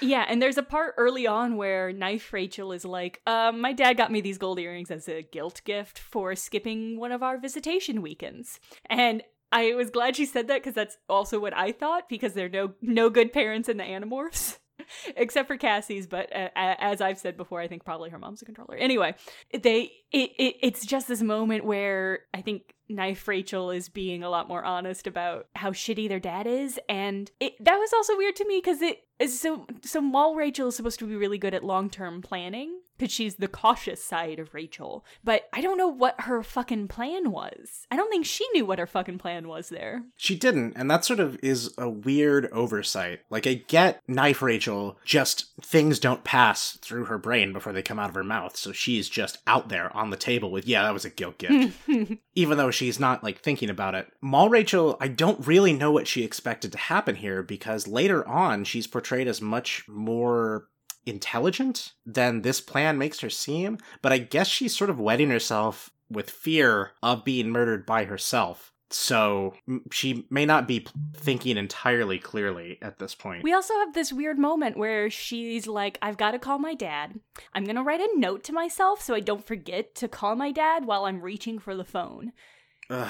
Yeah, 0.00 0.24
and 0.28 0.40
there's 0.40 0.58
a 0.58 0.62
part 0.62 0.94
early 0.96 1.26
on 1.26 1.56
where 1.56 1.92
Knife 1.92 2.32
Rachel 2.32 2.72
is 2.72 2.84
like, 2.84 3.20
um, 3.26 3.60
my 3.60 3.72
dad 3.72 3.96
got 3.96 4.12
me 4.12 4.20
these 4.20 4.38
gold 4.38 4.58
earrings 4.58 4.90
as 4.90 5.08
a 5.08 5.22
guilt 5.22 5.62
gift 5.64 5.98
for 5.98 6.34
skipping 6.36 6.98
one 6.98 7.12
of 7.12 7.22
our 7.22 7.38
visitation 7.38 8.02
weekends. 8.02 8.60
And 8.86 9.22
I 9.52 9.74
was 9.74 9.90
glad 9.90 10.16
she 10.16 10.26
said 10.26 10.46
that 10.48 10.62
because 10.62 10.74
that's 10.74 10.96
also 11.08 11.40
what 11.40 11.56
I 11.56 11.72
thought, 11.72 12.08
because 12.08 12.34
there 12.34 12.46
are 12.46 12.50
no 12.50 12.74
no 12.80 13.10
good 13.10 13.32
parents 13.32 13.68
in 13.68 13.78
the 13.78 13.84
Animorphs. 13.84 14.58
Except 15.16 15.48
for 15.48 15.56
Cassie's, 15.56 16.06
but 16.06 16.34
uh, 16.34 16.48
as 16.54 17.00
I've 17.00 17.18
said 17.18 17.36
before, 17.36 17.60
I 17.60 17.68
think 17.68 17.84
probably 17.84 18.10
her 18.10 18.18
mom's 18.18 18.42
a 18.42 18.44
controller. 18.44 18.76
Anyway, 18.76 19.14
they 19.52 19.92
it, 20.12 20.30
it 20.38 20.56
it's 20.62 20.86
just 20.86 21.08
this 21.08 21.22
moment 21.22 21.64
where 21.64 22.20
I 22.34 22.42
think 22.42 22.74
Knife 22.88 23.26
Rachel 23.28 23.70
is 23.70 23.88
being 23.88 24.22
a 24.22 24.30
lot 24.30 24.48
more 24.48 24.64
honest 24.64 25.06
about 25.06 25.46
how 25.54 25.70
shitty 25.70 26.08
their 26.08 26.20
dad 26.20 26.46
is, 26.46 26.78
and 26.88 27.30
it 27.40 27.52
that 27.64 27.76
was 27.76 27.92
also 27.92 28.16
weird 28.16 28.36
to 28.36 28.46
me 28.46 28.58
because 28.58 28.82
it 28.82 29.04
is 29.18 29.40
so 29.40 29.66
so 29.82 30.00
while 30.00 30.34
Rachel 30.34 30.68
is 30.68 30.76
supposed 30.76 30.98
to 31.00 31.06
be 31.06 31.16
really 31.16 31.38
good 31.38 31.54
at 31.54 31.64
long 31.64 31.90
term 31.90 32.22
planning 32.22 32.80
because 33.00 33.12
she's 33.14 33.36
the 33.36 33.48
cautious 33.48 34.04
side 34.04 34.38
of 34.38 34.52
Rachel, 34.52 35.06
but 35.24 35.48
I 35.54 35.62
don't 35.62 35.78
know 35.78 35.88
what 35.88 36.20
her 36.20 36.42
fucking 36.42 36.88
plan 36.88 37.30
was. 37.30 37.86
I 37.90 37.96
don't 37.96 38.10
think 38.10 38.26
she 38.26 38.46
knew 38.52 38.66
what 38.66 38.78
her 38.78 38.86
fucking 38.86 39.16
plan 39.16 39.48
was 39.48 39.70
there. 39.70 40.02
She 40.16 40.36
didn't, 40.36 40.74
and 40.76 40.90
that 40.90 41.06
sort 41.06 41.18
of 41.18 41.38
is 41.42 41.72
a 41.78 41.88
weird 41.88 42.50
oversight. 42.52 43.20
Like, 43.30 43.46
I 43.46 43.54
get 43.54 44.02
Knife 44.06 44.42
Rachel, 44.42 44.98
just 45.02 45.46
things 45.62 45.98
don't 45.98 46.24
pass 46.24 46.76
through 46.82 47.06
her 47.06 47.16
brain 47.16 47.54
before 47.54 47.72
they 47.72 47.82
come 47.82 47.98
out 47.98 48.10
of 48.10 48.14
her 48.14 48.22
mouth, 48.22 48.54
so 48.54 48.70
she's 48.70 49.08
just 49.08 49.38
out 49.46 49.70
there 49.70 49.96
on 49.96 50.10
the 50.10 50.16
table 50.18 50.50
with, 50.50 50.66
yeah, 50.66 50.82
that 50.82 50.92
was 50.92 51.06
a 51.06 51.10
guilt 51.10 51.38
gift. 51.38 51.78
even 52.34 52.58
though 52.58 52.70
she's 52.70 53.00
not 53.00 53.24
like 53.24 53.40
thinking 53.40 53.70
about 53.70 53.94
it. 53.94 54.08
Mall 54.20 54.50
Rachel, 54.50 54.96
I 55.00 55.08
don't 55.08 55.46
really 55.46 55.72
know 55.72 55.90
what 55.90 56.06
she 56.06 56.22
expected 56.22 56.72
to 56.72 56.78
happen 56.78 57.16
here 57.16 57.42
because 57.42 57.88
later 57.88 58.26
on 58.28 58.64
she's 58.64 58.86
portrayed 58.86 59.26
as 59.26 59.40
much 59.40 59.84
more 59.88 60.66
intelligent 61.06 61.92
than 62.04 62.42
this 62.42 62.60
plan 62.60 62.98
makes 62.98 63.20
her 63.20 63.30
seem, 63.30 63.78
but 64.02 64.12
I 64.12 64.18
guess 64.18 64.48
she's 64.48 64.76
sort 64.76 64.90
of 64.90 65.00
wedding 65.00 65.30
herself 65.30 65.90
with 66.10 66.30
fear 66.30 66.92
of 67.02 67.24
being 67.24 67.50
murdered 67.50 67.86
by 67.86 68.04
herself. 68.04 68.72
So 68.92 69.54
she 69.92 70.26
may 70.30 70.44
not 70.44 70.66
be 70.66 70.84
thinking 71.14 71.56
entirely 71.56 72.18
clearly 72.18 72.78
at 72.82 72.98
this 72.98 73.14
point. 73.14 73.44
We 73.44 73.52
also 73.52 73.74
have 73.74 73.94
this 73.94 74.12
weird 74.12 74.36
moment 74.36 74.76
where 74.76 75.08
she's 75.08 75.68
like, 75.68 75.96
I've 76.02 76.16
got 76.16 76.32
to 76.32 76.40
call 76.40 76.58
my 76.58 76.74
dad. 76.74 77.20
I'm 77.54 77.64
going 77.64 77.76
to 77.76 77.84
write 77.84 78.00
a 78.00 78.10
note 78.16 78.42
to 78.44 78.52
myself 78.52 79.00
so 79.00 79.14
I 79.14 79.20
don't 79.20 79.46
forget 79.46 79.94
to 79.96 80.08
call 80.08 80.34
my 80.34 80.50
dad 80.50 80.86
while 80.86 81.04
I'm 81.04 81.20
reaching 81.20 81.60
for 81.60 81.76
the 81.76 81.84
phone. 81.84 82.32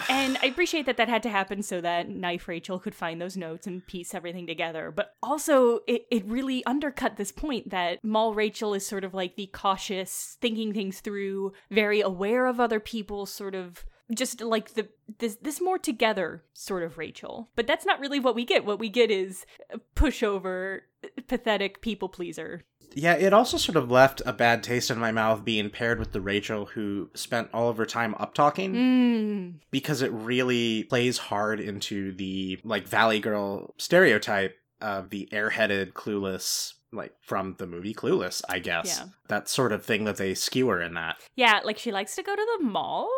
And 0.08 0.38
I 0.42 0.46
appreciate 0.46 0.86
that 0.86 0.96
that 0.98 1.08
had 1.08 1.22
to 1.24 1.30
happen 1.30 1.62
so 1.62 1.80
that 1.80 2.08
Knife 2.08 2.48
Rachel 2.48 2.78
could 2.78 2.94
find 2.94 3.20
those 3.20 3.36
notes 3.36 3.66
and 3.66 3.86
piece 3.86 4.14
everything 4.14 4.46
together. 4.46 4.90
But 4.90 5.14
also, 5.22 5.80
it, 5.86 6.06
it 6.10 6.24
really 6.26 6.64
undercut 6.66 7.16
this 7.16 7.32
point 7.32 7.70
that 7.70 8.04
Mall 8.04 8.34
Rachel 8.34 8.74
is 8.74 8.86
sort 8.86 9.04
of 9.04 9.14
like 9.14 9.36
the 9.36 9.46
cautious, 9.46 10.36
thinking 10.40 10.72
things 10.72 11.00
through, 11.00 11.52
very 11.70 12.00
aware 12.00 12.46
of 12.46 12.60
other 12.60 12.80
people, 12.80 13.26
sort 13.26 13.54
of 13.54 13.84
just 14.14 14.40
like 14.40 14.74
the 14.74 14.88
this 15.18 15.36
this 15.36 15.60
more 15.60 15.78
together 15.78 16.44
sort 16.52 16.82
of 16.82 16.98
Rachel. 16.98 17.50
But 17.56 17.66
that's 17.66 17.86
not 17.86 18.00
really 18.00 18.20
what 18.20 18.34
we 18.34 18.44
get. 18.44 18.64
What 18.64 18.78
we 18.78 18.88
get 18.88 19.10
is 19.10 19.44
a 19.72 19.78
pushover, 19.96 20.80
pathetic 21.28 21.80
people 21.80 22.08
pleaser. 22.08 22.62
Yeah, 22.92 23.14
it 23.14 23.32
also 23.32 23.56
sort 23.56 23.76
of 23.76 23.88
left 23.90 24.20
a 24.26 24.32
bad 24.32 24.64
taste 24.64 24.90
in 24.90 24.98
my 24.98 25.12
mouth 25.12 25.44
being 25.44 25.70
paired 25.70 26.00
with 26.00 26.10
the 26.10 26.20
Rachel 26.20 26.66
who 26.66 27.10
spent 27.14 27.48
all 27.54 27.68
of 27.68 27.76
her 27.76 27.86
time 27.86 28.16
up 28.18 28.34
talking. 28.34 28.74
Mm. 28.74 29.54
because 29.70 30.02
it 30.02 30.10
really 30.12 30.84
plays 30.84 31.18
hard 31.18 31.60
into 31.60 32.12
the 32.12 32.58
like 32.64 32.88
valley 32.88 33.20
girl 33.20 33.74
stereotype 33.78 34.56
of 34.80 35.10
the 35.10 35.28
airheaded 35.32 35.92
clueless 35.92 36.72
like 36.92 37.12
from 37.20 37.54
the 37.58 37.66
movie 37.66 37.94
clueless 37.94 38.42
i 38.48 38.58
guess 38.58 38.98
Yeah. 38.98 39.06
that 39.28 39.48
sort 39.48 39.72
of 39.72 39.84
thing 39.84 40.04
that 40.04 40.16
they 40.16 40.34
skewer 40.34 40.80
in 40.80 40.94
that 40.94 41.16
Yeah, 41.36 41.60
like 41.64 41.78
she 41.78 41.92
likes 41.92 42.16
to 42.16 42.22
go 42.22 42.34
to 42.34 42.46
the 42.58 42.64
mall 42.64 43.08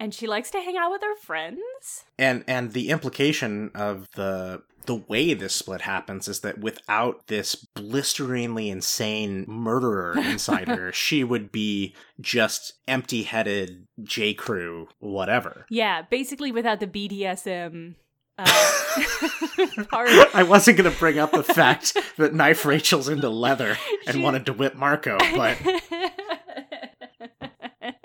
and 0.00 0.14
she 0.14 0.26
likes 0.26 0.50
to 0.52 0.60
hang 0.60 0.76
out 0.76 0.90
with 0.90 1.02
her 1.02 1.16
friends. 1.16 2.04
and 2.18 2.44
and 2.46 2.72
the 2.72 2.88
implication 2.90 3.70
of 3.74 4.06
the 4.14 4.62
the 4.86 4.94
way 4.94 5.34
this 5.34 5.54
split 5.54 5.82
happens 5.82 6.28
is 6.28 6.40
that 6.40 6.58
without 6.60 7.26
this 7.26 7.54
blisteringly 7.54 8.70
insane 8.70 9.44
murderer 9.46 10.14
inside 10.18 10.66
her, 10.66 10.90
she 10.92 11.22
would 11.22 11.52
be 11.52 11.94
just 12.20 12.72
empty 12.88 13.24
headed 13.24 13.86
J. 14.02 14.32
Crew, 14.32 14.88
whatever. 14.98 15.66
Yeah, 15.68 16.02
basically 16.08 16.52
without 16.52 16.80
the 16.80 16.86
BDSM 16.86 17.96
uh, 18.38 18.46
part. 19.90 20.08
I 20.34 20.42
wasn't 20.42 20.78
going 20.78 20.90
to 20.90 20.98
bring 20.98 21.18
up 21.18 21.32
the 21.32 21.42
fact 21.42 21.94
that 22.16 22.32
Knife 22.32 22.64
Rachel's 22.64 23.10
into 23.10 23.28
leather 23.28 23.76
and 24.06 24.16
She- 24.16 24.22
wanted 24.22 24.46
to 24.46 24.54
whip 24.54 24.74
Marco, 24.74 25.18
but 25.34 25.58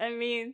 I 0.03 0.12
mean, 0.12 0.53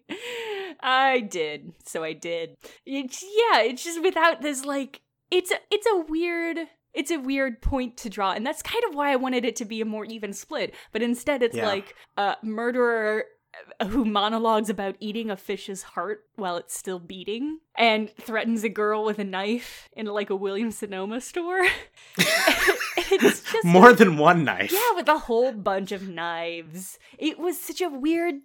I 0.81 1.21
did, 1.21 1.73
so 1.85 2.03
I 2.03 2.13
did. 2.13 2.55
It's 2.85 3.21
yeah, 3.23 3.61
it's 3.61 3.83
just 3.83 4.01
without 4.01 4.41
this 4.41 4.63
like 4.65 5.01
it's 5.31 5.51
a, 5.51 5.55
it's 5.71 5.87
a 5.87 5.97
weird 6.07 6.57
it's 6.93 7.11
a 7.11 7.17
weird 7.19 7.61
point 7.61 7.97
to 7.97 8.09
draw, 8.09 8.31
and 8.31 8.45
that's 8.45 8.61
kind 8.61 8.83
of 8.89 8.95
why 8.95 9.11
I 9.11 9.15
wanted 9.15 9.45
it 9.45 9.55
to 9.57 9.65
be 9.65 9.79
a 9.81 9.85
more 9.85 10.05
even 10.05 10.33
split. 10.33 10.73
But 10.91 11.01
instead, 11.01 11.43
it's 11.43 11.55
Yeah. 11.55 11.67
like 11.67 11.95
a 12.17 12.35
murderer 12.41 13.25
who 13.89 14.05
monologues 14.05 14.69
about 14.69 14.95
eating 14.99 15.29
a 15.31 15.35
fish's 15.37 15.81
heart 15.83 16.23
while 16.35 16.55
it's 16.57 16.77
still 16.77 16.99
beating, 16.99 17.59
and 17.77 18.09
threatens 18.21 18.63
a 18.63 18.69
girl 18.69 19.03
with 19.05 19.19
a 19.19 19.23
knife 19.23 19.89
in 19.93 20.05
like 20.07 20.29
a 20.31 20.35
Williams 20.35 20.77
Sonoma 20.77 21.19
store. 21.21 21.65
it's 22.17 23.41
just 23.51 23.63
more 23.65 23.93
than 23.93 24.17
one 24.17 24.43
knife. 24.43 24.71
yeah, 24.71 24.95
with 24.95 25.07
a 25.09 25.17
whole 25.19 25.51
bunch 25.51 25.91
of 25.91 26.07
knives. 26.07 26.99
It 27.17 27.39
was 27.39 27.59
such 27.59 27.81
a 27.81 27.89
weird. 27.89 28.35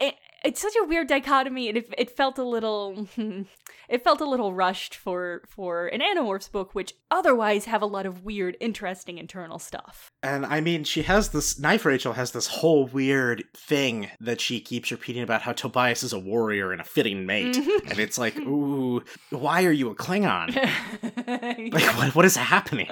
Eh, 0.00 0.12
It, 0.44 0.48
it's 0.48 0.60
such 0.60 0.74
a 0.82 0.86
weird 0.86 1.08
dichotomy, 1.08 1.68
and 1.68 1.78
it, 1.78 1.94
it 1.96 2.10
felt 2.10 2.38
a 2.38 2.44
little. 2.44 3.08
It 3.88 4.04
felt 4.04 4.22
a 4.22 4.24
little 4.24 4.54
rushed 4.54 4.94
for 4.94 5.42
for 5.46 5.86
an 5.88 6.00
Animorphs 6.00 6.50
book, 6.50 6.74
which 6.74 6.94
otherwise 7.10 7.66
have 7.66 7.82
a 7.82 7.86
lot 7.86 8.06
of 8.06 8.24
weird, 8.24 8.56
interesting 8.58 9.18
internal 9.18 9.58
stuff. 9.58 10.10
And 10.22 10.46
I 10.46 10.62
mean, 10.62 10.84
she 10.84 11.02
has 11.02 11.28
this 11.28 11.58
knife. 11.58 11.84
Rachel 11.84 12.14
has 12.14 12.30
this 12.30 12.46
whole 12.46 12.86
weird 12.86 13.44
thing 13.54 14.08
that 14.18 14.40
she 14.40 14.60
keeps 14.60 14.90
repeating 14.90 15.22
about 15.22 15.42
how 15.42 15.52
Tobias 15.52 16.02
is 16.02 16.14
a 16.14 16.18
warrior 16.18 16.72
and 16.72 16.80
a 16.80 16.84
fitting 16.84 17.26
mate, 17.26 17.56
and 17.86 17.98
it's 17.98 18.16
like, 18.16 18.38
ooh, 18.38 19.04
why 19.28 19.64
are 19.64 19.72
you 19.72 19.90
a 19.90 19.94
Klingon? 19.94 20.56
Like, 21.72 21.96
what, 21.96 22.14
what 22.14 22.24
is 22.24 22.36
happening? 22.36 22.88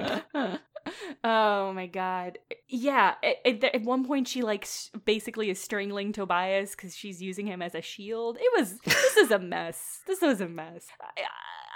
Oh 1.24 1.72
my 1.72 1.86
god. 1.86 2.38
Yeah 2.68 3.14
at, 3.22 3.62
at, 3.64 3.82
one 3.82 4.04
point 4.04 4.28
she 4.28 4.42
like 4.42 4.66
basically 5.04 5.50
is 5.50 5.60
strangling 5.60 6.12
tobias 6.12 6.72
because 6.72 6.96
she's 6.96 7.20
using 7.22 7.46
him 7.46 7.62
as 7.62 7.74
a 7.74 7.82
shield. 7.82 8.38
It 8.40 8.58
was 8.58 8.78
this 8.84 9.16
is 9.16 9.30
a 9.30 9.38
mess. 9.38 10.00
This 10.06 10.20
was 10.20 10.40
a 10.40 10.48
mess. 10.48 10.86
I, 11.00 11.22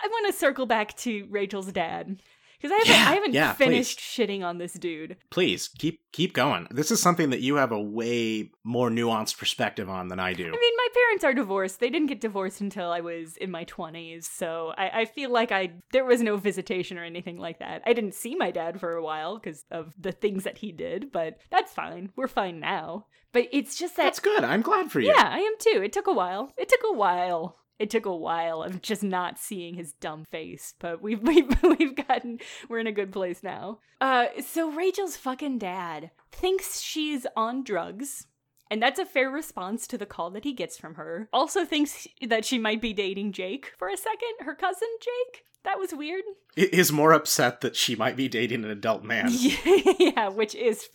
I 0.04 0.08
want 0.08 0.26
to 0.26 0.38
circle 0.38 0.66
back 0.66 0.96
to 0.98 1.26
rachel's 1.30 1.72
dad 1.72 2.20
because 2.64 2.72
i 2.72 2.88
haven't, 2.88 2.94
Yeah, 2.94 3.10
I 3.10 3.14
haven't 3.14 3.34
yeah, 3.34 3.52
finished 3.52 3.98
shitting 3.98 4.42
on 4.42 4.58
this 4.58 4.72
dude 4.72 5.16
Please 5.30 5.68
keep 5.68 6.00
keep 6.14 6.32
going. 6.32 6.68
This 6.70 6.92
is 6.92 7.02
something 7.02 7.30
that 7.30 7.40
you 7.40 7.56
have 7.56 7.72
a 7.72 7.80
way 7.80 8.50
more 8.62 8.88
nuanced 8.88 9.36
perspective 9.36 9.90
on 9.90 10.08
than 10.08 10.20
I 10.20 10.32
do. 10.32 10.44
I 10.44 10.50
mean, 10.50 10.76
my 10.76 10.88
parents 10.94 11.24
are 11.24 11.34
divorced. 11.34 11.80
They 11.80 11.90
didn't 11.90 12.06
get 12.06 12.20
divorced 12.20 12.60
until 12.60 12.92
I 12.92 13.00
was 13.00 13.36
in 13.36 13.50
my 13.50 13.64
20s, 13.64 14.24
so 14.24 14.72
I, 14.78 15.00
I 15.00 15.04
feel 15.06 15.30
like 15.30 15.50
I 15.50 15.72
there 15.92 16.04
was 16.04 16.22
no 16.22 16.36
visitation 16.36 16.98
or 16.98 17.04
anything 17.04 17.38
like 17.38 17.58
that. 17.58 17.82
I 17.84 17.92
didn't 17.92 18.14
see 18.14 18.36
my 18.36 18.52
dad 18.52 18.78
for 18.78 18.92
a 18.92 19.02
while 19.02 19.38
because 19.38 19.64
of 19.72 19.92
the 19.98 20.12
things 20.12 20.44
that 20.44 20.58
he 20.58 20.70
did, 20.70 21.10
but 21.10 21.38
that's 21.50 21.72
fine. 21.72 22.10
We're 22.16 22.28
fine 22.28 22.60
now. 22.60 23.06
But 23.32 23.48
it's 23.50 23.76
just 23.76 23.96
that 23.96 24.04
That's 24.04 24.20
good. 24.20 24.44
I'm 24.44 24.62
glad 24.62 24.92
for 24.92 25.00
you. 25.00 25.08
yeah, 25.08 25.28
I 25.28 25.38
am 25.38 25.54
too. 25.58 25.82
It 25.82 25.92
took 25.92 26.06
a 26.06 26.12
while. 26.12 26.52
It 26.56 26.68
took 26.68 26.82
a 26.88 26.96
while. 26.96 27.58
It 27.78 27.90
took 27.90 28.06
a 28.06 28.14
while 28.14 28.62
of 28.62 28.82
just 28.82 29.02
not 29.02 29.38
seeing 29.38 29.74
his 29.74 29.92
dumb 29.92 30.24
face, 30.24 30.74
but 30.78 31.02
we've 31.02 31.22
we've 31.22 31.62
we've 31.62 31.96
gotten 31.96 32.38
we're 32.68 32.78
in 32.78 32.86
a 32.86 32.92
good 32.92 33.12
place 33.12 33.42
now. 33.42 33.80
Uh 34.00 34.26
so 34.44 34.70
Rachel's 34.70 35.16
fucking 35.16 35.58
dad 35.58 36.10
thinks 36.32 36.80
she's 36.80 37.26
on 37.36 37.64
drugs. 37.64 38.26
And 38.70 38.82
that's 38.82 38.98
a 38.98 39.04
fair 39.04 39.30
response 39.30 39.86
to 39.88 39.98
the 39.98 40.06
call 40.06 40.30
that 40.30 40.44
he 40.44 40.52
gets 40.52 40.78
from 40.78 40.94
her. 40.94 41.28
Also 41.32 41.64
thinks 41.64 42.08
that 42.26 42.44
she 42.44 42.58
might 42.58 42.80
be 42.80 42.92
dating 42.92 43.32
Jake 43.32 43.72
for 43.78 43.88
a 43.88 43.96
second, 43.96 44.46
her 44.46 44.54
cousin 44.54 44.88
Jake. 45.00 45.44
That 45.64 45.78
was 45.78 45.92
weird. 45.94 46.22
I- 46.56 46.68
Is 46.72 46.92
more 46.92 47.12
upset 47.12 47.60
that 47.62 47.74
she 47.74 47.96
might 47.96 48.16
be 48.16 48.28
dating 48.28 48.64
an 48.64 48.70
adult 48.70 49.02
man. 49.02 49.28
yeah, 49.98 50.28
which 50.28 50.54
is 50.54 50.88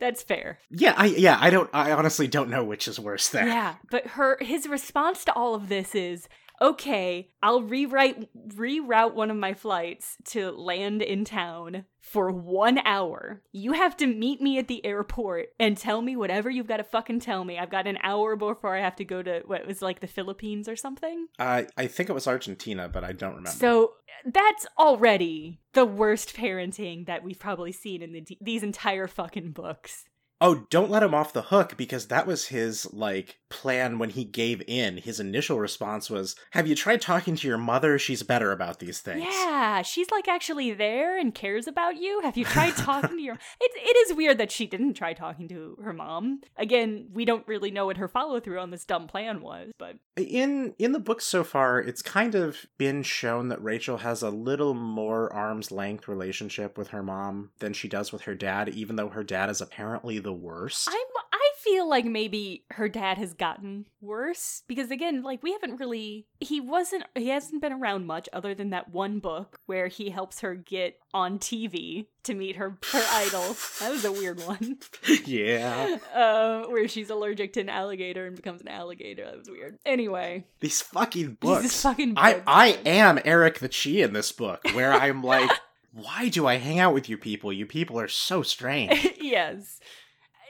that's 0.00 0.22
fair. 0.22 0.58
Yeah, 0.70 0.94
I 0.96 1.06
yeah, 1.06 1.38
I 1.40 1.50
don't 1.50 1.70
I 1.72 1.92
honestly 1.92 2.26
don't 2.26 2.50
know 2.50 2.64
which 2.64 2.88
is 2.88 2.98
worse 2.98 3.28
there. 3.28 3.46
Yeah, 3.46 3.74
but 3.90 4.06
her 4.08 4.38
his 4.40 4.66
response 4.66 5.24
to 5.26 5.32
all 5.34 5.54
of 5.54 5.68
this 5.68 5.94
is 5.94 6.28
okay, 6.60 7.30
I'll 7.42 7.62
rewrite 7.62 8.28
reroute 8.48 9.14
one 9.14 9.30
of 9.30 9.36
my 9.36 9.54
flights 9.54 10.16
to 10.26 10.50
land 10.50 11.02
in 11.02 11.24
town 11.24 11.84
for 12.00 12.30
1 12.30 12.78
hour. 12.84 13.42
You 13.52 13.72
have 13.72 13.96
to 13.98 14.06
meet 14.06 14.40
me 14.40 14.58
at 14.58 14.68
the 14.68 14.84
airport 14.84 15.48
and 15.58 15.76
tell 15.76 16.02
me 16.02 16.16
whatever 16.16 16.50
you've 16.50 16.66
got 16.66 16.76
to 16.78 16.84
fucking 16.84 17.20
tell 17.20 17.44
me. 17.44 17.58
I've 17.58 17.70
got 17.70 17.86
an 17.86 17.98
hour 18.02 18.36
before 18.36 18.76
I 18.76 18.80
have 18.80 18.96
to 18.96 19.04
go 19.04 19.22
to 19.22 19.42
what 19.46 19.66
was 19.66 19.82
like 19.82 20.00
the 20.00 20.06
Philippines 20.06 20.68
or 20.68 20.76
something. 20.76 21.26
I 21.38 21.66
I 21.76 21.86
think 21.86 22.08
it 22.08 22.14
was 22.14 22.26
Argentina, 22.26 22.88
but 22.88 23.04
I 23.04 23.12
don't 23.12 23.36
remember. 23.36 23.50
So 23.50 23.94
that's 24.24 24.66
already 24.78 25.60
the 25.72 25.84
worst 25.84 26.36
parenting 26.36 27.06
that 27.06 27.22
we've 27.22 27.38
probably 27.38 27.72
seen 27.72 28.02
in 28.02 28.12
the, 28.12 28.38
these 28.40 28.62
entire 28.62 29.06
fucking 29.06 29.52
books. 29.52 30.04
Oh, 30.40 30.66
don't 30.68 30.90
let 30.90 31.02
him 31.02 31.14
off 31.14 31.32
the 31.32 31.42
hook 31.42 31.76
because 31.76 32.08
that 32.08 32.26
was 32.26 32.48
his 32.48 32.92
like 32.92 33.38
plan 33.54 33.98
when 33.98 34.10
he 34.10 34.24
gave 34.24 34.62
in. 34.66 34.96
His 34.98 35.20
initial 35.20 35.58
response 35.60 36.10
was, 36.10 36.34
"Have 36.50 36.66
you 36.66 36.74
tried 36.74 37.00
talking 37.00 37.36
to 37.36 37.48
your 37.48 37.58
mother? 37.58 37.98
She's 37.98 38.22
better 38.22 38.50
about 38.50 38.80
these 38.80 39.00
things." 39.00 39.24
Yeah, 39.24 39.82
she's 39.82 40.10
like 40.10 40.26
actually 40.28 40.72
there 40.72 41.16
and 41.18 41.34
cares 41.34 41.66
about 41.66 41.96
you. 41.96 42.20
Have 42.22 42.36
you 42.36 42.44
tried 42.44 42.76
talking 42.76 43.16
to 43.16 43.22
your? 43.22 43.38
It 43.60 43.70
it 43.76 43.96
is 44.10 44.16
weird 44.16 44.38
that 44.38 44.50
she 44.50 44.66
didn't 44.66 44.94
try 44.94 45.12
talking 45.12 45.48
to 45.48 45.78
her 45.82 45.92
mom. 45.92 46.40
Again, 46.56 47.08
we 47.12 47.24
don't 47.24 47.46
really 47.46 47.70
know 47.70 47.86
what 47.86 47.96
her 47.98 48.08
follow 48.08 48.40
through 48.40 48.58
on 48.58 48.70
this 48.70 48.84
dumb 48.84 49.06
plan 49.06 49.40
was, 49.40 49.70
but 49.78 49.96
In 50.16 50.74
in 50.78 50.92
the 50.92 50.98
book 50.98 51.20
so 51.20 51.44
far, 51.44 51.78
it's 51.78 52.02
kind 52.02 52.34
of 52.34 52.66
been 52.76 53.02
shown 53.02 53.48
that 53.48 53.62
Rachel 53.62 53.98
has 53.98 54.22
a 54.22 54.30
little 54.30 54.74
more 54.74 55.32
arm's 55.32 55.70
length 55.70 56.08
relationship 56.08 56.76
with 56.76 56.88
her 56.88 57.02
mom 57.02 57.50
than 57.60 57.72
she 57.72 57.88
does 57.88 58.12
with 58.12 58.22
her 58.22 58.34
dad, 58.34 58.68
even 58.70 58.96
though 58.96 59.10
her 59.10 59.24
dad 59.24 59.48
is 59.50 59.60
apparently 59.60 60.18
the 60.18 60.32
worst. 60.32 60.88
I 60.90 61.04
I 61.04 61.23
feel 61.64 61.88
like 61.88 62.04
maybe 62.04 62.64
her 62.72 62.88
dad 62.88 63.16
has 63.18 63.32
gotten 63.34 63.86
worse 64.00 64.62
because 64.68 64.90
again, 64.90 65.22
like 65.22 65.42
we 65.42 65.52
haven't 65.52 65.78
really 65.78 66.26
he 66.40 66.60
wasn't 66.60 67.04
he 67.14 67.28
hasn't 67.28 67.62
been 67.62 67.72
around 67.72 68.06
much 68.06 68.28
other 68.32 68.54
than 68.54 68.70
that 68.70 68.90
one 68.90 69.18
book 69.18 69.58
where 69.66 69.88
he 69.88 70.10
helps 70.10 70.40
her 70.40 70.54
get 70.54 70.98
on 71.14 71.38
TV 71.38 72.06
to 72.24 72.34
meet 72.34 72.56
her 72.56 72.78
her 72.92 73.04
idol. 73.12 73.56
That 73.80 73.90
was 73.90 74.04
a 74.04 74.12
weird 74.12 74.40
one. 74.44 74.78
yeah. 75.24 75.96
Uh, 76.14 76.64
where 76.66 76.86
she's 76.86 77.10
allergic 77.10 77.52
to 77.54 77.60
an 77.60 77.68
alligator 77.68 78.26
and 78.26 78.36
becomes 78.36 78.60
an 78.60 78.68
alligator. 78.68 79.24
That 79.24 79.38
was 79.38 79.50
weird. 79.50 79.78
Anyway, 79.84 80.44
These 80.60 80.80
fucking 80.82 81.26
These 81.26 81.36
books. 81.40 81.82
fucking 81.82 82.14
I. 82.16 82.42
I 82.46 82.78
am 82.86 83.18
Erek 83.24 83.58
the 83.58 83.68
Chee 83.68 84.02
in 84.02 84.12
this 84.12 84.30
book, 84.32 84.60
where 84.74 84.92
I'm 84.92 85.22
like, 85.22 85.50
why 85.92 86.28
do 86.28 86.46
I 86.46 86.56
hang 86.56 86.78
out 86.78 86.94
with 86.94 87.08
you 87.08 87.18
people? 87.18 87.52
You 87.52 87.66
people 87.66 87.98
are 87.98 88.08
so 88.08 88.42
strange. 88.42 89.08
yes. 89.20 89.80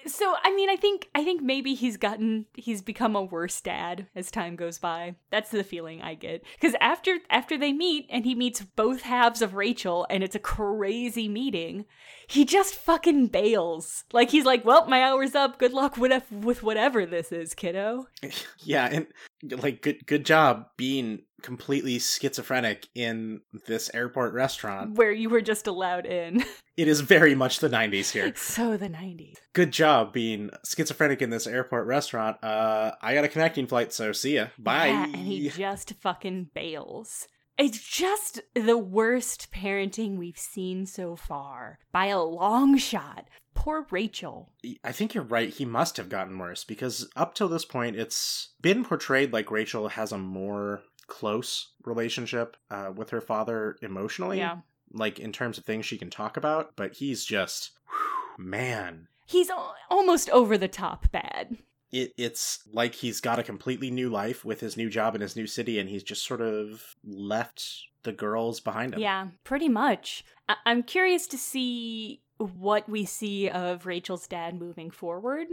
So 0.06 0.34
I 0.42 0.54
mean, 0.54 0.68
I 0.68 0.76
think 0.76 1.08
I 1.14 1.24
think 1.24 1.42
maybe 1.42 1.74
he's 1.74 1.96
gotten 1.96 2.46
he's 2.54 2.82
become 2.82 3.16
a 3.16 3.22
worse 3.22 3.60
dad 3.60 4.06
as 4.14 4.30
time 4.30 4.56
goes 4.56 4.78
by. 4.78 5.14
That's 5.30 5.50
the 5.50 5.64
feeling 5.64 6.02
I 6.02 6.14
get. 6.14 6.44
Because 6.60 6.74
after 6.80 7.18
after 7.30 7.56
they 7.56 7.72
meet 7.72 8.06
and 8.10 8.24
he 8.24 8.34
meets 8.34 8.60
both 8.60 9.02
halves 9.02 9.40
of 9.40 9.54
Rachel 9.54 10.06
and 10.10 10.22
it's 10.22 10.36
a 10.36 10.40
crazy 10.40 11.28
meeting, 11.28 11.86
he 12.28 12.44
just 12.44 12.74
fucking 12.74 13.28
bails. 13.28 14.04
Like 14.12 14.30
he's 14.30 14.44
like, 14.44 14.64
"Well, 14.64 14.86
my 14.86 15.02
hour's 15.02 15.34
up. 15.34 15.58
Good 15.58 15.72
luck 15.72 15.96
with 15.96 16.24
with 16.30 16.62
whatever 16.62 17.06
this 17.06 17.32
is, 17.32 17.54
kiddo." 17.54 18.06
yeah, 18.60 18.86
and 18.86 19.62
like 19.62 19.82
good 19.82 20.06
good 20.06 20.24
job 20.24 20.66
being 20.76 21.20
completely 21.42 21.98
schizophrenic 21.98 22.88
in 22.94 23.40
this 23.66 23.90
airport 23.92 24.32
restaurant. 24.32 24.96
Where 24.96 25.12
you 25.12 25.28
were 25.28 25.42
just 25.42 25.66
allowed 25.66 26.06
in. 26.06 26.44
It 26.76 26.88
is 26.88 27.02
very 27.02 27.36
much 27.36 27.60
the 27.60 27.68
90s 27.68 28.10
here. 28.10 28.26
It's 28.26 28.42
so 28.56 28.76
the 28.76 28.88
'90s. 28.88 29.34
Good 29.52 29.70
job 29.70 30.12
being 30.12 30.50
schizophrenic 30.66 31.22
in 31.22 31.30
this 31.30 31.46
airport 31.46 31.86
restaurant. 31.86 32.42
Uh 32.42 32.90
I 33.00 33.14
got 33.14 33.22
a 33.22 33.28
connecting 33.28 33.68
flight, 33.68 33.92
so 33.92 34.10
see 34.10 34.34
ya. 34.34 34.46
Bye. 34.58 34.88
Yeah, 34.88 35.04
and 35.04 35.14
he 35.14 35.48
just 35.50 35.94
fucking 36.00 36.50
bails. 36.52 37.28
It's 37.56 37.78
just 37.78 38.40
the 38.54 38.78
worst 38.78 39.52
parenting 39.52 40.16
we've 40.16 40.38
seen 40.38 40.86
so 40.86 41.14
far 41.14 41.78
by 41.92 42.06
a 42.06 42.20
long 42.20 42.76
shot. 42.76 43.28
Poor 43.54 43.86
Rachel. 43.90 44.50
I 44.82 44.90
think 44.90 45.14
you're 45.14 45.22
right. 45.22 45.48
He 45.48 45.64
must 45.64 45.96
have 45.96 46.08
gotten 46.08 46.38
worse 46.38 46.64
because 46.64 47.08
up 47.14 47.34
till 47.34 47.48
this 47.48 47.64
point, 47.64 47.96
it's 47.96 48.54
been 48.60 48.84
portrayed 48.84 49.32
like 49.32 49.50
Rachel 49.52 49.88
has 49.88 50.10
a 50.10 50.18
more 50.18 50.82
close 51.06 51.72
relationship 51.84 52.56
uh, 52.70 52.90
with 52.94 53.10
her 53.10 53.20
father 53.20 53.76
emotionally. 53.82 54.38
Yeah. 54.38 54.58
Like 54.92 55.20
in 55.20 55.32
terms 55.32 55.56
of 55.56 55.64
things 55.64 55.86
she 55.86 55.98
can 55.98 56.10
talk 56.10 56.36
about, 56.36 56.74
but 56.76 56.94
he's 56.94 57.24
just, 57.24 57.70
whew, 57.88 58.44
man. 58.44 59.06
He's 59.26 59.50
almost 59.90 60.28
over 60.30 60.58
the 60.58 60.68
top 60.68 61.10
bad. 61.12 61.58
It 61.94 62.12
it's 62.18 62.58
like 62.72 62.94
he's 62.94 63.20
got 63.20 63.38
a 63.38 63.42
completely 63.42 63.90
new 63.90 64.10
life 64.10 64.44
with 64.44 64.60
his 64.60 64.76
new 64.76 64.90
job 64.90 65.14
in 65.14 65.20
his 65.20 65.36
new 65.36 65.46
city, 65.46 65.78
and 65.78 65.88
he's 65.88 66.02
just 66.02 66.24
sort 66.26 66.40
of 66.40 66.96
left 67.04 67.64
the 68.02 68.12
girls 68.12 68.60
behind 68.60 68.94
him. 68.94 69.00
Yeah, 69.00 69.28
pretty 69.44 69.68
much. 69.68 70.24
I- 70.48 70.56
I'm 70.66 70.82
curious 70.82 71.26
to 71.28 71.38
see 71.38 72.20
what 72.36 72.88
we 72.88 73.04
see 73.04 73.48
of 73.48 73.86
Rachel's 73.86 74.26
dad 74.26 74.58
moving 74.58 74.90
forward. 74.90 75.46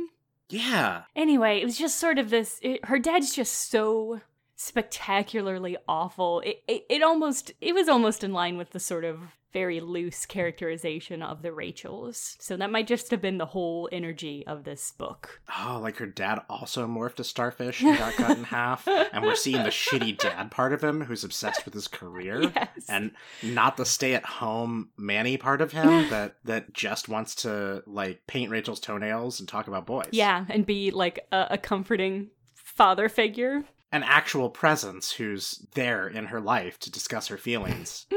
Yeah. 0.50 1.04
Anyway, 1.16 1.62
it 1.62 1.66
was 1.66 1.78
just 1.78 1.98
sort 2.00 2.18
of 2.20 2.30
this. 2.30 2.60
It, 2.62 2.84
her 2.86 3.00
dad's 3.00 3.34
just 3.34 3.70
so 3.72 4.20
spectacularly 4.56 5.78
awful. 5.88 6.42
It, 6.42 6.64
it 6.68 6.86
it 6.90 7.04
almost 7.04 7.52
it 7.62 7.74
was 7.74 7.88
almost 7.88 8.24
in 8.24 8.34
line 8.34 8.58
with 8.58 8.72
the 8.72 8.80
sort 8.80 9.06
of 9.06 9.20
very 9.54 9.80
loose 9.82 10.26
characterization 10.26 11.22
of 11.22 11.42
the 11.42 11.52
Rachels. 11.52 12.38
So 12.40 12.56
that 12.58 12.72
might 12.72 12.88
just 12.88 13.12
have 13.12 13.22
been 13.22 13.38
the 13.38 13.46
whole 13.46 13.90
energy 13.92 14.46
of 14.48 14.64
this 14.64 14.92
book. 14.92 15.42
Oh, 15.60 15.80
like 15.82 15.98
her 15.98 16.06
dad 16.06 16.40
also 16.50 16.88
morphed 16.88 17.20
a 17.20 17.24
starfish 17.24 17.82
and 17.84 17.98
got 17.98 18.14
cut 18.14 18.38
in 18.38 18.44
half, 18.46 18.88
and 18.88 19.24
we're 19.24 19.36
seeing 19.36 19.64
the 19.64 19.70
shitty 19.70 20.18
dad 20.18 20.52
part 20.52 20.74
of 20.74 20.84
him 20.84 21.02
who's 21.02 21.24
obsessed 21.24 21.66
with 21.66 21.74
his 21.74 21.88
career. 21.88 22.42
Yes. 22.56 22.86
and 22.90 23.12
not 23.44 23.78
the 23.78 23.86
stay-at-home 23.86 24.90
Manny 24.98 25.38
part 25.38 25.62
of 25.62 25.72
him 25.72 25.88
that 26.10 26.36
that 26.46 26.74
just 26.74 27.10
wants 27.10 27.36
to 27.36 27.84
like 27.88 28.22
paint 28.28 28.52
Rachel's 28.52 28.80
toenails 28.80 29.40
and 29.40 29.48
talk 29.50 29.68
about 29.68 29.86
boys. 29.86 30.10
yeah, 30.12 30.46
and 30.50 30.66
be 30.66 30.92
like 30.92 31.26
a, 31.32 31.48
a 31.52 31.58
comforting 31.58 32.30
father 32.54 33.10
figure. 33.10 33.64
an 33.92 34.04
actual 34.04 34.50
presence 34.50 35.12
who's 35.12 35.66
there 35.76 36.08
in 36.08 36.26
her 36.26 36.40
life 36.40 36.80
to 36.80 36.92
discuss 36.92 37.28
her 37.28 37.38
feelings. 37.38 38.06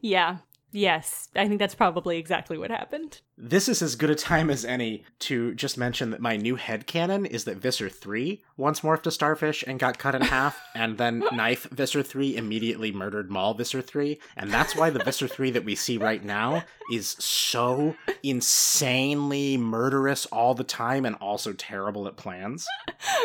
Yeah. 0.00 0.38
Yes, 0.72 1.28
I 1.36 1.46
think 1.46 1.58
that's 1.58 1.74
probably 1.74 2.18
exactly 2.18 2.56
what 2.56 2.70
happened. 2.70 3.20
This 3.38 3.68
is 3.68 3.80
as 3.80 3.96
good 3.96 4.10
a 4.10 4.14
time 4.14 4.50
as 4.50 4.64
any 4.64 5.04
to 5.20 5.54
just 5.54 5.78
mention 5.78 6.10
that 6.10 6.20
my 6.20 6.36
new 6.36 6.56
head 6.56 6.72
headcanon 6.82 7.26
is 7.26 7.44
that 7.44 7.56
Visser 7.56 7.88
3 7.88 8.42
once 8.56 8.80
morphed 8.80 9.02
to 9.02 9.10
starfish 9.10 9.64
and 9.66 9.78
got 9.78 9.98
cut 9.98 10.14
in 10.14 10.22
half, 10.22 10.60
and 10.74 10.98
then 10.98 11.24
Knife 11.32 11.64
Visser 11.70 12.02
3 12.02 12.36
immediately 12.36 12.92
murdered 12.92 13.30
Mall 13.30 13.54
Visser 13.54 13.82
3, 13.82 14.18
and 14.36 14.50
that's 14.50 14.76
why 14.76 14.90
the 14.90 15.02
Visser 15.04 15.28
3 15.28 15.50
that 15.52 15.64
we 15.64 15.74
see 15.74 15.98
right 15.98 16.24
now 16.24 16.64
is 16.90 17.08
so 17.18 17.94
insanely 18.22 19.56
murderous 19.56 20.26
all 20.26 20.54
the 20.54 20.64
time 20.64 21.04
and 21.04 21.16
also 21.16 21.52
terrible 21.52 22.06
at 22.06 22.16
plans. 22.16 22.66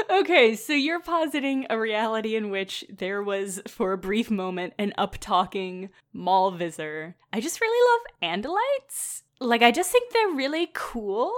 Okay, 0.09 0.55
so 0.55 0.73
you're 0.73 1.01
positing 1.01 1.67
a 1.69 1.79
reality 1.79 2.35
in 2.35 2.49
which 2.49 2.83
there 2.89 3.21
was, 3.21 3.61
for 3.67 3.93
a 3.93 3.97
brief 3.97 4.31
moment, 4.31 4.73
an 4.79 4.93
up 4.97 5.17
talking 5.19 5.89
Mall 6.13 6.51
Visser. 6.51 7.15
I 7.31 7.39
just 7.39 7.61
really 7.61 7.91
love 7.91 8.41
Andalites. 8.41 9.23
Like, 9.39 9.61
I 9.61 9.71
just 9.71 9.91
think 9.91 10.11
they're 10.11 10.35
really 10.35 10.69
cool. 10.73 11.33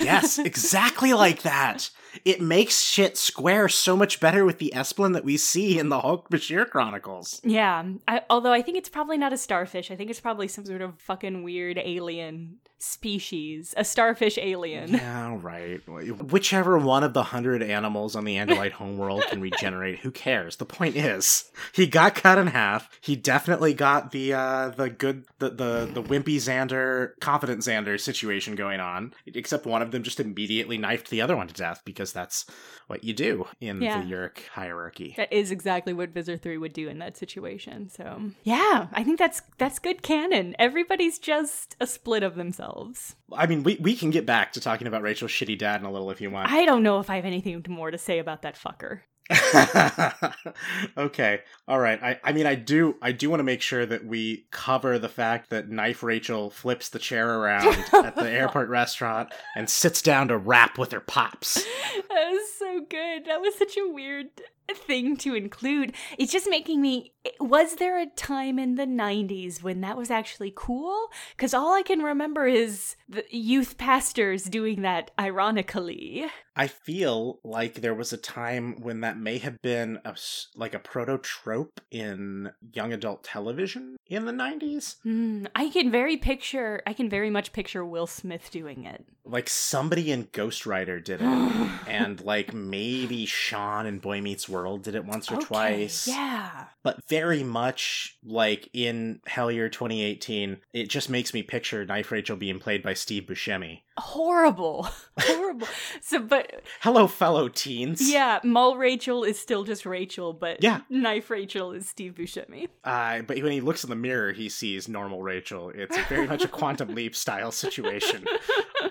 Yes, 0.00 0.38
exactly 0.44 1.12
like 1.12 1.42
that. 1.42 1.90
It 2.24 2.40
makes 2.40 2.80
shit 2.80 3.16
square 3.16 3.68
so 3.68 3.96
much 3.96 4.20
better 4.20 4.44
with 4.44 4.58
the 4.58 4.72
Esplin 4.74 5.12
that 5.14 5.24
we 5.24 5.36
see 5.36 5.78
in 5.78 5.88
the 5.88 6.00
Hork-Bajir 6.00 6.70
Chronicles. 6.70 7.40
Yeah, 7.44 7.84
I, 8.08 8.22
although 8.30 8.52
I 8.52 8.62
think 8.62 8.76
it's 8.76 8.88
probably 8.88 9.18
not 9.18 9.32
a 9.32 9.38
starfish. 9.38 9.90
I 9.90 9.96
think 9.96 10.10
it's 10.10 10.20
probably 10.20 10.48
some 10.48 10.64
sort 10.64 10.82
of 10.82 11.00
fucking 11.00 11.42
weird 11.42 11.78
alien 11.78 12.58
species. 12.78 13.72
A 13.76 13.84
starfish 13.84 14.36
alien. 14.36 14.92
Yeah, 14.92 15.38
right. 15.40 15.80
Whichever 15.88 16.76
one 16.78 17.02
of 17.02 17.14
the 17.14 17.22
hundred 17.22 17.62
animals 17.62 18.14
on 18.14 18.24
the 18.24 18.36
Andalite 18.36 18.72
homeworld 18.72 19.24
can 19.28 19.40
regenerate, 19.40 20.00
who 20.00 20.10
cares? 20.10 20.56
The 20.56 20.66
point 20.66 20.94
is, 20.96 21.50
he 21.72 21.86
got 21.86 22.14
cut 22.14 22.36
in 22.36 22.48
half. 22.48 22.90
He 23.00 23.16
definitely 23.16 23.72
got 23.72 24.10
the 24.10 24.34
uh 24.34 24.68
the 24.70 24.90
good 24.90 25.24
the 25.38 25.50
the 25.50 25.90
the 25.94 26.02
wimpy 26.02 26.36
Xander, 26.36 27.18
confident 27.20 27.60
Xander 27.60 27.98
situation 27.98 28.54
going 28.54 28.80
on. 28.80 29.14
Except 29.26 29.66
one 29.66 29.80
of 29.80 29.90
them 29.90 30.02
just 30.02 30.20
immediately 30.20 30.76
knifed 30.76 31.08
the 31.08 31.22
other 31.22 31.36
one 31.36 31.48
to 31.48 31.54
death 31.54 31.82
because 31.84 32.03
that's 32.12 32.46
what 32.86 33.04
you 33.04 33.12
do 33.12 33.46
in 33.60 33.80
Yeah. 33.80 34.00
the 34.00 34.06
Yeerk 34.10 34.46
hierarchy. 34.52 35.14
That 35.16 35.32
is 35.32 35.50
exactly 35.50 35.92
what 35.92 36.10
Visser 36.10 36.36
3 36.36 36.58
would 36.58 36.72
do 36.72 36.88
in 36.88 36.98
that 36.98 37.16
situation. 37.16 37.88
So, 37.88 38.30
yeah, 38.42 38.88
I 38.92 39.02
think 39.04 39.18
that's 39.18 39.42
that's 39.58 39.78
good 39.78 40.02
canon. 40.02 40.54
Everybody's 40.58 41.18
just 41.18 41.76
a 41.80 41.86
split 41.86 42.22
of 42.22 42.34
themselves. 42.34 43.16
I 43.32 43.46
mean, 43.46 43.62
we 43.62 43.76
we 43.80 43.94
can 43.96 44.10
get 44.10 44.26
back 44.26 44.52
to 44.52 44.60
talking 44.60 44.86
about 44.86 45.02
Rachel's 45.02 45.30
shitty 45.30 45.58
dad 45.58 45.80
in 45.80 45.86
a 45.86 45.90
little 45.92 46.10
if 46.10 46.20
you 46.20 46.30
want. 46.30 46.50
I 46.50 46.64
don't 46.64 46.82
know 46.82 47.00
if 47.00 47.10
I 47.10 47.16
have 47.16 47.24
anything 47.24 47.64
more 47.68 47.90
to 47.90 47.98
say 47.98 48.18
about 48.18 48.42
that 48.42 48.56
fucker. 48.56 49.00
okay. 50.98 51.40
All 51.66 51.78
right. 51.80 52.02
I, 52.02 52.20
I 52.22 52.32
mean 52.32 52.46
I 52.46 52.54
do 52.54 52.96
I 53.00 53.12
do 53.12 53.30
want 53.30 53.40
to 53.40 53.44
make 53.44 53.62
sure 53.62 53.86
that 53.86 54.04
we 54.04 54.46
cover 54.50 54.98
the 54.98 55.08
fact 55.08 55.50
that 55.50 55.70
Knife 55.70 56.02
Rachel 56.02 56.50
flips 56.50 56.90
the 56.90 56.98
chair 56.98 57.38
around 57.38 57.68
at 57.94 58.16
the 58.16 58.30
airport 58.30 58.68
restaurant 58.68 59.32
and 59.56 59.68
sits 59.70 60.02
down 60.02 60.28
to 60.28 60.36
rap 60.36 60.78
with 60.78 60.92
her 60.92 61.00
pops. 61.00 61.64
That 62.08 62.30
was 62.30 62.52
so 62.58 62.80
good. 62.88 63.24
That 63.26 63.40
was 63.40 63.56
such 63.56 63.76
a 63.76 63.88
weird 63.88 64.28
thing 64.72 65.16
to 65.18 65.34
include. 65.34 65.92
It's 66.18 66.32
just 66.32 66.48
making 66.48 66.80
me. 66.80 67.12
Was 67.40 67.76
there 67.76 67.98
a 67.98 68.06
time 68.06 68.58
in 68.58 68.74
the 68.74 68.84
90s 68.84 69.62
when 69.62 69.80
that 69.80 69.96
was 69.96 70.10
actually 70.10 70.52
cool? 70.54 71.08
Because 71.36 71.54
all 71.54 71.74
I 71.74 71.82
can 71.82 72.00
remember 72.00 72.46
is 72.46 72.96
the 73.08 73.24
youth 73.30 73.78
pastors 73.78 74.44
doing 74.44 74.82
that 74.82 75.10
ironically. 75.18 76.26
I 76.56 76.68
feel 76.68 77.40
like 77.42 77.76
there 77.76 77.94
was 77.94 78.12
a 78.12 78.18
time 78.18 78.80
when 78.80 79.00
that 79.00 79.18
may 79.18 79.38
have 79.38 79.60
been 79.60 79.98
a 80.04 80.14
like 80.54 80.74
a 80.74 80.78
proto 80.78 81.18
trope 81.18 81.80
in 81.90 82.52
young 82.72 82.92
adult 82.92 83.24
television 83.24 83.96
in 84.06 84.24
the 84.24 84.32
90s. 84.32 84.96
Hmm, 85.02 85.46
I 85.56 85.68
can 85.70 85.90
very 85.90 86.16
picture. 86.16 86.82
I 86.86 86.92
can 86.92 87.08
very 87.08 87.30
much 87.30 87.52
picture 87.52 87.84
Will 87.84 88.06
Smith 88.06 88.50
doing 88.50 88.84
it. 88.84 89.04
Like 89.24 89.48
somebody 89.48 90.12
in 90.12 90.26
Ghostwriter 90.26 91.02
did 91.02 91.20
it. 91.22 91.24
and 91.88 92.20
like 92.20 92.54
maybe 92.54 93.26
Shawn 93.26 93.86
in 93.86 93.98
Boy 93.98 94.20
Meets 94.20 94.48
World 94.54 94.82
did 94.82 94.94
it 94.94 95.04
once 95.04 95.30
or 95.30 95.34
Okay, 95.36 95.44
twice. 95.44 96.06
Yeah. 96.08 96.66
but 96.82 96.98
very 97.08 97.42
much 97.42 98.16
like 98.24 98.68
in 98.72 99.20
Hellier 99.28 99.70
2018, 99.70 100.58
it 100.72 100.88
just 100.88 101.10
makes 101.10 101.34
me 101.34 101.42
picture 101.42 101.84
Knife 101.84 102.12
Rachel 102.12 102.36
being 102.36 102.58
played 102.60 102.82
by 102.82 102.94
Steve 102.94 103.24
Buscemi. 103.24 103.80
Horrible. 103.98 104.88
Horrible. 105.20 105.66
so, 106.00 106.20
but 106.20 106.62
Hello, 106.80 107.06
fellow 107.06 107.48
teens. 107.48 108.00
yeah, 108.10 108.38
Mall 108.44 108.76
Rachel 108.76 109.24
is 109.24 109.38
still 109.38 109.64
just 109.64 109.84
Rachel, 109.84 110.32
but 110.32 110.62
Yeah. 110.62 110.80
Knife 110.88 111.30
Rachel 111.30 111.72
is 111.72 111.88
Steve 111.88 112.14
Buscemi. 112.14 112.68
Uh, 112.84 113.22
but 113.22 113.42
when 113.42 113.52
he 113.52 113.60
looks 113.60 113.82
in 113.84 113.90
the 113.90 113.96
mirror, 113.96 114.32
he 114.32 114.48
sees 114.48 114.88
normal 114.88 115.22
Rachel. 115.22 115.70
It's 115.74 115.98
very 116.08 116.26
much 116.26 116.44
a 116.44 116.48
quantum 116.48 116.88
leap 116.94 117.16
style 117.16 117.50
situation. 117.52 118.24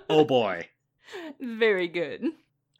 Oh 0.09 0.25
boy. 0.25 0.67
Very 1.39 1.87
good. 1.87 2.25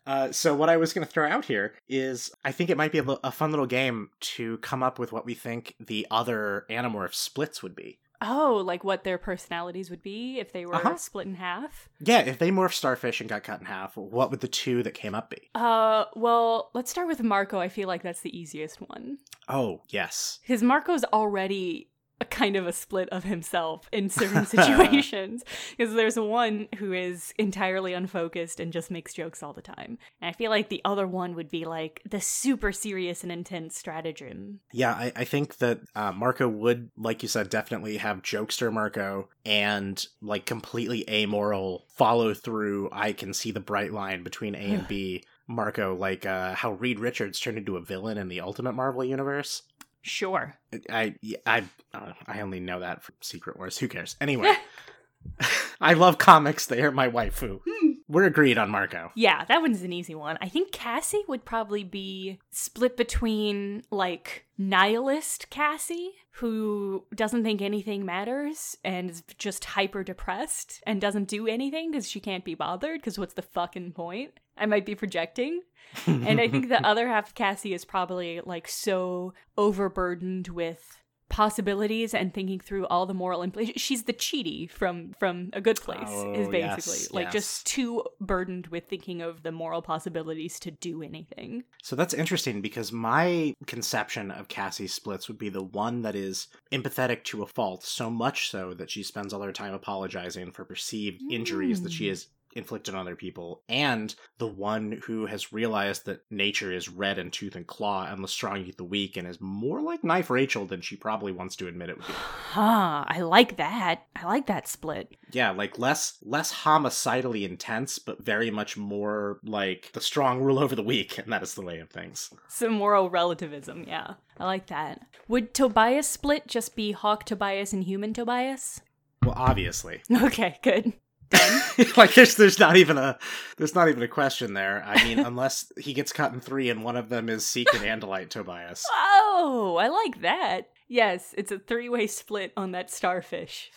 Uh, 0.06 0.32
so 0.32 0.54
what 0.54 0.70
I 0.70 0.78
was 0.78 0.94
going 0.94 1.06
to 1.06 1.12
throw 1.12 1.28
out 1.30 1.46
here 1.46 1.74
is 1.88 2.32
I 2.44 2.52
think 2.52 2.70
it 2.70 2.78
might 2.78 2.92
be 2.92 3.00
a, 3.00 3.32
fun 3.32 3.52
little 3.52 3.66
game 3.66 4.10
to 4.22 4.58
come 4.58 4.84
up 4.84 5.00
with 5.00 5.12
what 5.12 5.26
we 5.26 5.34
think 5.34 5.76
the 5.80 6.06
other 6.12 6.66
Animorph 6.70 7.14
splits 7.14 7.64
would 7.64 7.76
be. 7.76 8.00
Oh, 8.26 8.62
like 8.66 8.86
what 8.86 9.04
their 9.04 9.18
personalities 9.18 9.90
would 9.90 10.02
be 10.02 10.40
if 10.40 10.54
they 10.54 10.66
were 10.66 10.76
Uh-huh. 10.76 10.96
split 10.96 11.28
in 11.28 11.36
half? 11.36 11.90
Yeah, 12.00 12.20
if 12.20 12.40
they 12.40 12.52
morphed 12.52 12.74
starfish 12.74 13.20
and 13.20 13.30
got 13.30 13.44
cut 13.44 13.60
in 13.60 13.66
half, 13.66 13.98
what 13.98 14.32
would 14.32 14.40
the 14.40 14.48
two 14.48 14.82
that 14.84 14.94
came 14.94 15.14
up 15.14 15.30
be? 15.30 15.50
Uh, 15.56 16.06
well, 16.16 16.70
let's 16.74 16.90
start 16.90 17.08
with 17.08 17.22
Marco. 17.22 17.60
I 17.60 17.68
feel 17.68 17.88
like 17.90 18.02
that's 18.02 18.22
the 18.22 18.38
easiest 18.38 18.80
one. 18.80 19.18
Oh, 19.50 19.82
yes. 19.90 20.40
Because 20.42 20.64
Marco's 20.64 21.04
already 21.06 21.90
a 22.24 22.26
kind 22.26 22.56
of 22.56 22.66
a 22.66 22.72
split 22.72 23.10
of 23.10 23.26
himself 23.26 23.90
in 23.92 24.10
certain 24.10 24.46
situations. 24.58 25.44
Because 25.78 25.94
there's 25.94 26.18
one 26.18 26.70
who 26.78 26.94
is 26.94 27.34
entirely 27.38 27.94
unfocused 27.94 28.60
and 28.60 28.72
just 28.72 28.90
makes 28.90 29.14
jokes 29.14 29.44
all 29.44 29.52
the 29.54 29.62
time. 29.62 29.98
And 30.22 30.30
I 30.30 30.32
feel 30.32 30.50
like 30.50 30.70
the 30.70 30.82
other 30.86 31.06
one 31.06 31.36
would 31.36 31.52
be 31.52 31.66
like 31.66 32.02
the 32.10 32.22
super 32.22 32.72
serious 32.72 33.24
and 33.24 33.32
intense 33.32 33.78
stratagem. 33.78 34.62
Yeah, 34.72 34.94
I, 34.94 35.12
I 35.16 35.24
think 35.26 35.58
that 35.58 35.82
uh, 35.96 36.14
Marco 36.14 36.48
would, 36.48 36.90
like 36.98 37.22
you 37.22 37.30
said, 37.30 37.50
definitely 37.50 37.98
have 37.98 38.22
jokester 38.22 38.72
Marco 38.72 39.30
and 39.46 40.06
like 40.22 40.46
completely 40.46 41.08
amoral 41.10 41.86
follow 41.90 42.34
through. 42.34 42.90
I 42.92 43.12
can 43.12 43.34
see 43.34 43.52
the 43.52 43.60
bright 43.60 43.92
line 43.92 44.24
between 44.24 44.56
A 44.56 44.60
and 44.60 44.88
B. 44.88 45.24
Marco, 45.46 45.94
like 45.94 46.26
uh, 46.26 46.56
how 46.56 46.72
Reed 46.72 47.00
Richards 47.00 47.38
turned 47.38 47.58
into 47.58 47.76
a 47.76 47.82
villain 47.82 48.18
in 48.18 48.30
the 48.30 48.40
Ultimate 48.40 48.74
Marvel 48.74 49.04
universe. 49.04 49.64
Sure. 50.04 50.54
I 50.90 51.16
I 51.46 51.64
I, 51.94 52.14
I 52.28 52.42
only 52.42 52.60
know 52.60 52.82
that 52.82 53.04
from 53.04 53.16
Secret 53.22 53.58
Wars. 53.58 53.78
Who 53.80 53.88
cares? 53.88 54.16
Anyway, 54.22 54.54
I 55.82 55.94
love 55.94 56.18
comics. 56.18 56.66
They 56.66 56.82
are 56.84 56.92
my 56.92 57.10
waifu. 57.10 57.62
Hmm. 57.68 57.92
We're 58.08 58.26
agreed 58.26 58.58
on 58.58 58.70
Marco. 58.70 59.12
Yeah, 59.16 59.46
that 59.46 59.62
one's 59.62 59.82
an 59.82 59.94
easy 59.94 60.14
one. 60.14 60.38
I 60.42 60.50
think 60.50 60.72
Cassie 60.72 61.24
would 61.28 61.46
probably 61.46 61.84
be 61.84 62.40
split 62.52 62.98
between 62.98 63.84
like 63.90 64.46
nihilist 64.58 65.50
Cassie, 65.50 66.12
who 66.32 67.06
doesn't 67.16 67.44
think 67.44 67.62
anything 67.62 68.06
matters 68.06 68.78
and 68.84 69.10
is 69.10 69.24
just 69.38 69.66
hyper 69.66 70.04
depressed 70.04 70.84
and 70.86 71.00
doesn't 71.00 71.28
do 71.28 71.48
anything 71.48 71.92
because 71.92 72.10
she 72.10 72.20
can't 72.20 72.46
be 72.46 72.56
bothered. 72.56 73.00
Because 73.00 73.18
what's 73.18 73.36
the 73.36 73.42
fucking 73.42 73.94
point? 73.94 74.34
I 74.58 74.66
might 74.66 74.86
be 74.86 74.96
projecting. 74.96 75.62
and 76.08 76.40
I 76.42 76.48
think 76.48 76.70
the 76.70 76.84
other 76.88 77.08
half 77.08 77.30
of 77.30 77.36
Cassie 77.36 77.74
is 77.74 77.86
probably 77.86 78.42
like 78.46 78.68
so 78.68 79.34
overburdened 79.58 80.48
with 80.50 81.00
possibilities 81.30 82.14
and 82.14 82.32
thinking 82.32 82.60
through 82.60 82.86
all 82.88 83.08
the 83.08 83.14
moral 83.14 83.42
implications. 83.42 83.82
She's 83.82 84.04
the 84.04 84.14
Chidi 84.14 84.70
from 84.70 85.14
from 85.20 85.50
A 85.54 85.62
Good 85.62 85.82
Place, 85.82 86.08
is 86.08 86.48
Oh, 86.48 86.52
basically 86.52 86.60
yes, 87.00 87.12
like 87.12 87.24
yes. 87.26 87.34
just 87.34 87.66
too 87.66 88.04
burdened 88.22 88.68
with 88.68 88.86
thinking 88.86 89.22
of 89.22 89.42
the 89.42 89.52
moral 89.52 89.82
possibilities 89.82 90.60
to 90.60 90.70
do 90.70 91.02
anything. 91.02 91.64
So 91.82 91.96
that's 91.96 92.14
interesting 92.14 92.62
because 92.62 92.92
my 92.92 93.56
conception 93.66 94.30
of 94.30 94.48
Cassie 94.48 94.86
Splits 94.88 95.28
would 95.28 95.40
be 95.40 95.50
the 95.50 95.64
one 95.64 96.04
that 96.04 96.16
is 96.16 96.50
empathetic 96.72 97.24
to 97.26 97.42
a 97.42 97.48
fault, 97.48 97.84
so 97.84 98.12
much 98.12 98.50
so 98.52 98.74
that 98.76 98.92
she 98.92 99.02
spends 99.02 99.34
all 99.34 99.42
her 99.42 99.52
time 99.52 99.74
apologizing 99.74 100.52
for 100.52 100.66
perceived 100.66 101.20
injuries 101.32 101.82
that 101.82 101.92
she 101.92 102.06
Mm. 102.06 102.12
Inflicted 102.56 102.96
on 102.96 103.02
other 103.02 103.16
people, 103.16 103.64
and 103.68 104.14
the 104.38 104.48
one 104.48 105.02
who 105.06 105.26
has 105.26 105.54
realized 105.54 106.06
that 106.06 106.22
nature 106.30 106.72
is 106.72 106.90
red 106.90 107.18
in 107.18 107.32
tooth 107.32 107.56
and 107.56 107.68
claw 107.68 108.06
and 108.06 108.24
the 108.24 108.28
strong 108.28 108.58
eat 108.58 108.78
the 108.78 108.84
weak 108.84 109.18
and 109.18 109.28
is 109.28 109.40
more 109.42 109.82
like 109.82 110.04
Knife 110.04 110.30
Rachel 110.30 110.66
than 110.66 110.82
she 110.82 110.96
probably 110.96 111.32
wants 111.32 111.56
to 111.58 111.68
admit 111.68 111.90
it 111.90 111.98
would 111.98 112.08
be. 112.08 112.14
Huh, 112.14 113.06
I 113.08 113.22
like 113.22 113.58
that. 113.58 114.06
I 114.16 114.26
like 114.26 114.48
that 114.48 114.68
split. 114.68 115.16
Yeah, 115.32 115.52
like 115.52 115.80
less 115.80 116.18
less 116.22 116.52
homicidally 116.52 117.46
intense, 117.46 118.00
but 118.00 118.24
very 118.24 118.52
much 118.52 118.78
more 118.78 119.40
like 119.44 119.92
the 119.94 120.02
strong 120.02 120.42
rule 120.42 120.60
over 120.60 120.76
the 120.76 120.84
weak, 120.84 121.18
and 121.18 121.32
that 121.32 121.44
is 121.44 121.56
the 121.56 121.62
way 121.62 121.80
of 121.80 121.90
things. 121.90 122.30
Some 122.48 122.74
moral 122.74 123.10
relativism, 123.10 123.86
yeah. 123.88 124.16
I 124.38 124.46
like 124.46 124.68
that. 124.68 125.02
Would 125.28 125.54
Tobias 125.54 126.08
split 126.08 126.48
just 126.48 126.76
be 126.76 126.92
Hawk 126.92 127.26
Tobias 127.26 127.74
and 127.74 127.84
Human 127.84 128.14
Tobias? 128.14 128.82
Well, 129.24 129.36
obviously. 129.38 130.02
Okay, 130.12 130.60
good. 130.62 130.94
like 131.98 132.14
there's 132.14 132.36
there's 132.36 132.60
not 132.60 132.76
even 132.76 132.98
a 132.98 133.18
there's 133.58 133.76
not 133.76 133.90
even 133.90 134.04
a 134.04 134.08
question 134.08 134.54
there. 134.54 134.84
I 134.86 135.04
mean, 135.04 135.20
unless 135.26 135.72
he 135.78 135.94
gets 135.94 136.14
cut 136.14 136.34
in 136.34 136.40
three 136.40 136.70
and 136.70 136.84
one 136.84 136.96
of 136.96 137.10
them 137.10 137.30
is 137.30 137.46
Seek 137.46 137.74
and 137.74 137.84
Andalite 137.84 138.30
Tobias. 138.30 138.86
Oh, 139.36 139.78
I 139.78 139.88
like 139.88 140.22
that. 140.22 140.70
Yes, 140.88 141.34
it's 141.38 141.52
a 141.52 141.60
three 141.60 141.90
way 141.90 142.08
split 142.08 142.54
on 142.56 142.72
that 142.72 142.90
starfish. 142.90 143.72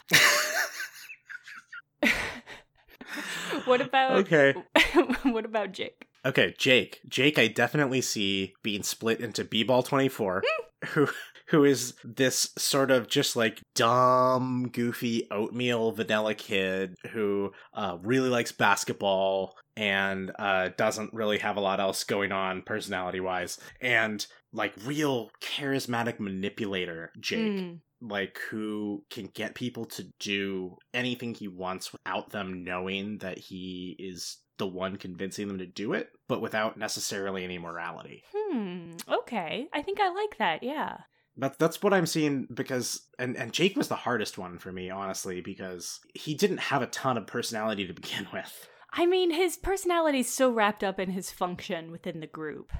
what 3.64 3.80
about 3.80 4.18
okay. 4.18 4.54
what 5.22 5.44
about 5.44 5.72
Jake? 5.72 6.06
Okay, 6.24 6.54
Jake. 6.58 7.00
Jake 7.08 7.38
I 7.38 7.48
definitely 7.48 8.00
see 8.02 8.54
being 8.62 8.82
split 8.82 9.20
into 9.20 9.44
B-Ball 9.44 9.82
24 9.82 10.44
hmm. 10.46 10.86
who 10.88 11.08
who 11.48 11.64
is 11.64 11.94
this 12.04 12.50
sort 12.58 12.90
of 12.90 13.08
just 13.08 13.36
like 13.36 13.60
dumb, 13.74 14.68
goofy 14.72 15.26
oatmeal 15.30 15.92
vanilla 15.92 16.34
kid 16.34 16.94
who 17.12 17.52
uh, 17.74 17.96
really 18.02 18.28
likes 18.28 18.52
basketball 18.52 19.56
and 19.76 20.32
uh, 20.38 20.70
doesn't 20.76 21.12
really 21.12 21.38
have 21.38 21.56
a 21.56 21.60
lot 21.60 21.80
else 21.80 22.04
going 22.04 22.32
on 22.32 22.62
personality 22.62 23.20
wise, 23.20 23.58
and 23.80 24.26
like 24.52 24.72
real 24.84 25.30
charismatic 25.40 26.18
manipulator 26.18 27.10
Jake. 27.20 27.52
Mm, 27.52 27.80
like 28.00 28.38
who 28.50 29.04
can 29.10 29.26
get 29.34 29.54
people 29.54 29.84
to 29.86 30.06
do 30.20 30.76
anything 30.92 31.34
he 31.34 31.48
wants 31.48 31.92
without 31.92 32.30
them 32.30 32.64
knowing 32.64 33.18
that 33.18 33.38
he 33.38 33.96
is 33.98 34.38
the 34.58 34.66
one 34.66 34.96
convincing 34.96 35.48
them 35.48 35.58
to 35.58 35.66
do 35.66 35.92
it, 35.92 36.10
but 36.28 36.40
without 36.40 36.78
necessarily 36.78 37.44
any 37.44 37.58
morality. 37.58 38.22
Hmm. 38.34 38.92
Okay. 39.08 39.68
I 39.72 39.82
think 39.82 40.00
I 40.00 40.08
like 40.10 40.38
that. 40.38 40.62
Yeah. 40.62 40.98
But 41.36 41.58
that's 41.58 41.82
what 41.82 41.92
I'm 41.92 42.06
seeing 42.06 42.46
because 42.52 43.02
and 43.18 43.36
and 43.36 43.52
Jake 43.52 43.76
was 43.76 43.88
the 43.88 43.94
hardest 43.94 44.38
one 44.38 44.58
for 44.58 44.72
me 44.72 44.90
honestly 44.90 45.40
because 45.40 46.00
he 46.14 46.34
didn't 46.34 46.58
have 46.58 46.82
a 46.82 46.86
ton 46.86 47.16
of 47.18 47.26
personality 47.26 47.86
to 47.86 47.92
begin 47.92 48.26
with. 48.32 48.68
I 48.92 49.04
mean, 49.04 49.30
his 49.30 49.56
personality's 49.56 50.32
so 50.32 50.50
wrapped 50.50 50.82
up 50.82 50.98
in 50.98 51.10
his 51.10 51.30
function 51.30 51.90
within 51.90 52.20
the 52.20 52.26
group. 52.26 52.72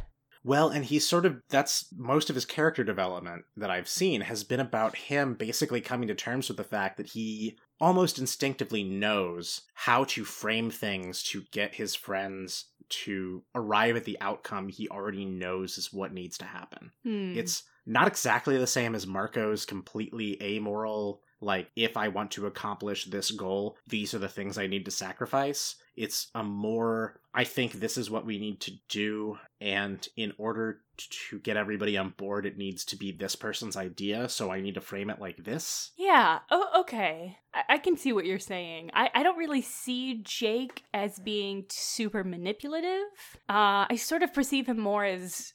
Well, 0.43 0.69
and 0.69 0.85
he's 0.85 1.07
sort 1.07 1.27
of 1.27 1.43
that's 1.49 1.93
most 1.97 2.31
of 2.31 2.37
his 2.37 2.45
character 2.45 2.85
development 2.85 3.45
that 3.57 3.71
I've 3.71 3.89
seen 3.89 4.21
has 4.23 4.45
been 4.45 4.61
about 4.61 4.97
him 4.97 5.35
basically 5.35 5.81
coming 5.81 6.09
to 6.09 6.15
terms 6.15 6.49
with 6.49 6.57
the 6.57 6.65
fact 6.65 6.97
that 6.97 7.09
he 7.09 7.59
almost 7.81 8.19
instinctively 8.19 8.85
knows 8.85 9.63
how 9.75 10.05
to 10.05 10.25
frame 10.25 10.71
things 10.71 11.23
to 11.25 11.43
get 11.51 11.75
his 11.75 11.95
friends 11.95 12.67
to 12.89 13.43
arrive 13.55 13.97
at 13.97 14.05
the 14.05 14.17
outcome 14.21 14.69
he 14.69 14.89
already 14.89 15.25
knows 15.25 15.77
is 15.77 15.93
what 15.93 16.15
needs 16.15 16.39
to 16.39 16.45
happen. 16.45 16.93
Hmm. 17.03 17.37
It's 17.37 17.65
not 17.87 18.09
exactly 18.09 18.59
the 18.59 18.67
same 18.67 18.95
as 18.95 19.07
Marco's 19.07 19.65
completely 19.65 20.43
amoral, 20.43 21.23
like, 21.41 21.71
if 21.77 21.97
I 21.97 22.09
want 22.09 22.31
to 22.33 22.47
accomplish 22.47 23.05
this 23.05 23.31
goal, 23.31 23.77
these 23.87 24.15
are 24.15 24.19
the 24.19 24.29
things 24.29 24.57
I 24.57 24.67
need 24.67 24.87
to 24.87 24.91
sacrifice. 24.91 25.77
It's 25.95 26.29
a 26.35 26.43
more, 26.43 27.21
I 27.35 27.45
think 27.45 27.73
this 27.73 27.97
is 27.97 28.11
what 28.11 28.27
we 28.27 28.39
need 28.39 28.61
to 28.63 28.73
do, 28.89 29.39
and 29.61 30.07
in 30.17 30.33
order 30.39 30.81
to 30.97 31.39
get 31.41 31.59
everybody 31.59 31.97
on 31.99 32.15
board, 32.17 32.47
it 32.47 32.57
needs 32.57 32.85
to 32.87 32.97
be 32.97 33.13
this 33.13 33.37
person's 33.37 33.77
idea, 33.77 34.29
so 34.31 34.51
I 34.51 34.61
need 34.61 34.75
to 34.75 34.81
frame 34.81 35.11
it 35.11 35.21
like 35.21 35.45
this. 35.45 35.93
Yeah. 35.99 36.39
Oh, 36.51 36.69
okay. 36.81 37.39
I-, 37.55 37.75
I 37.75 37.79
can 37.79 37.97
see 37.99 38.13
what 38.13 38.25
you're 38.25 38.39
saying. 38.39 38.91
I-, 38.95 39.11
I 39.15 39.23
don't 39.23 39.39
really 39.39 39.63
see 39.63 40.23
Jake 40.23 40.85
as 40.95 41.19
being 41.19 41.67
super 41.69 42.25
manipulative. 42.25 43.09
Uh, 43.49 43.85
I 43.91 43.97
sort 43.97 44.23
of 44.23 44.33
perceive 44.33 44.67
him 44.67 44.79
more 44.79 45.05
as 45.05 45.53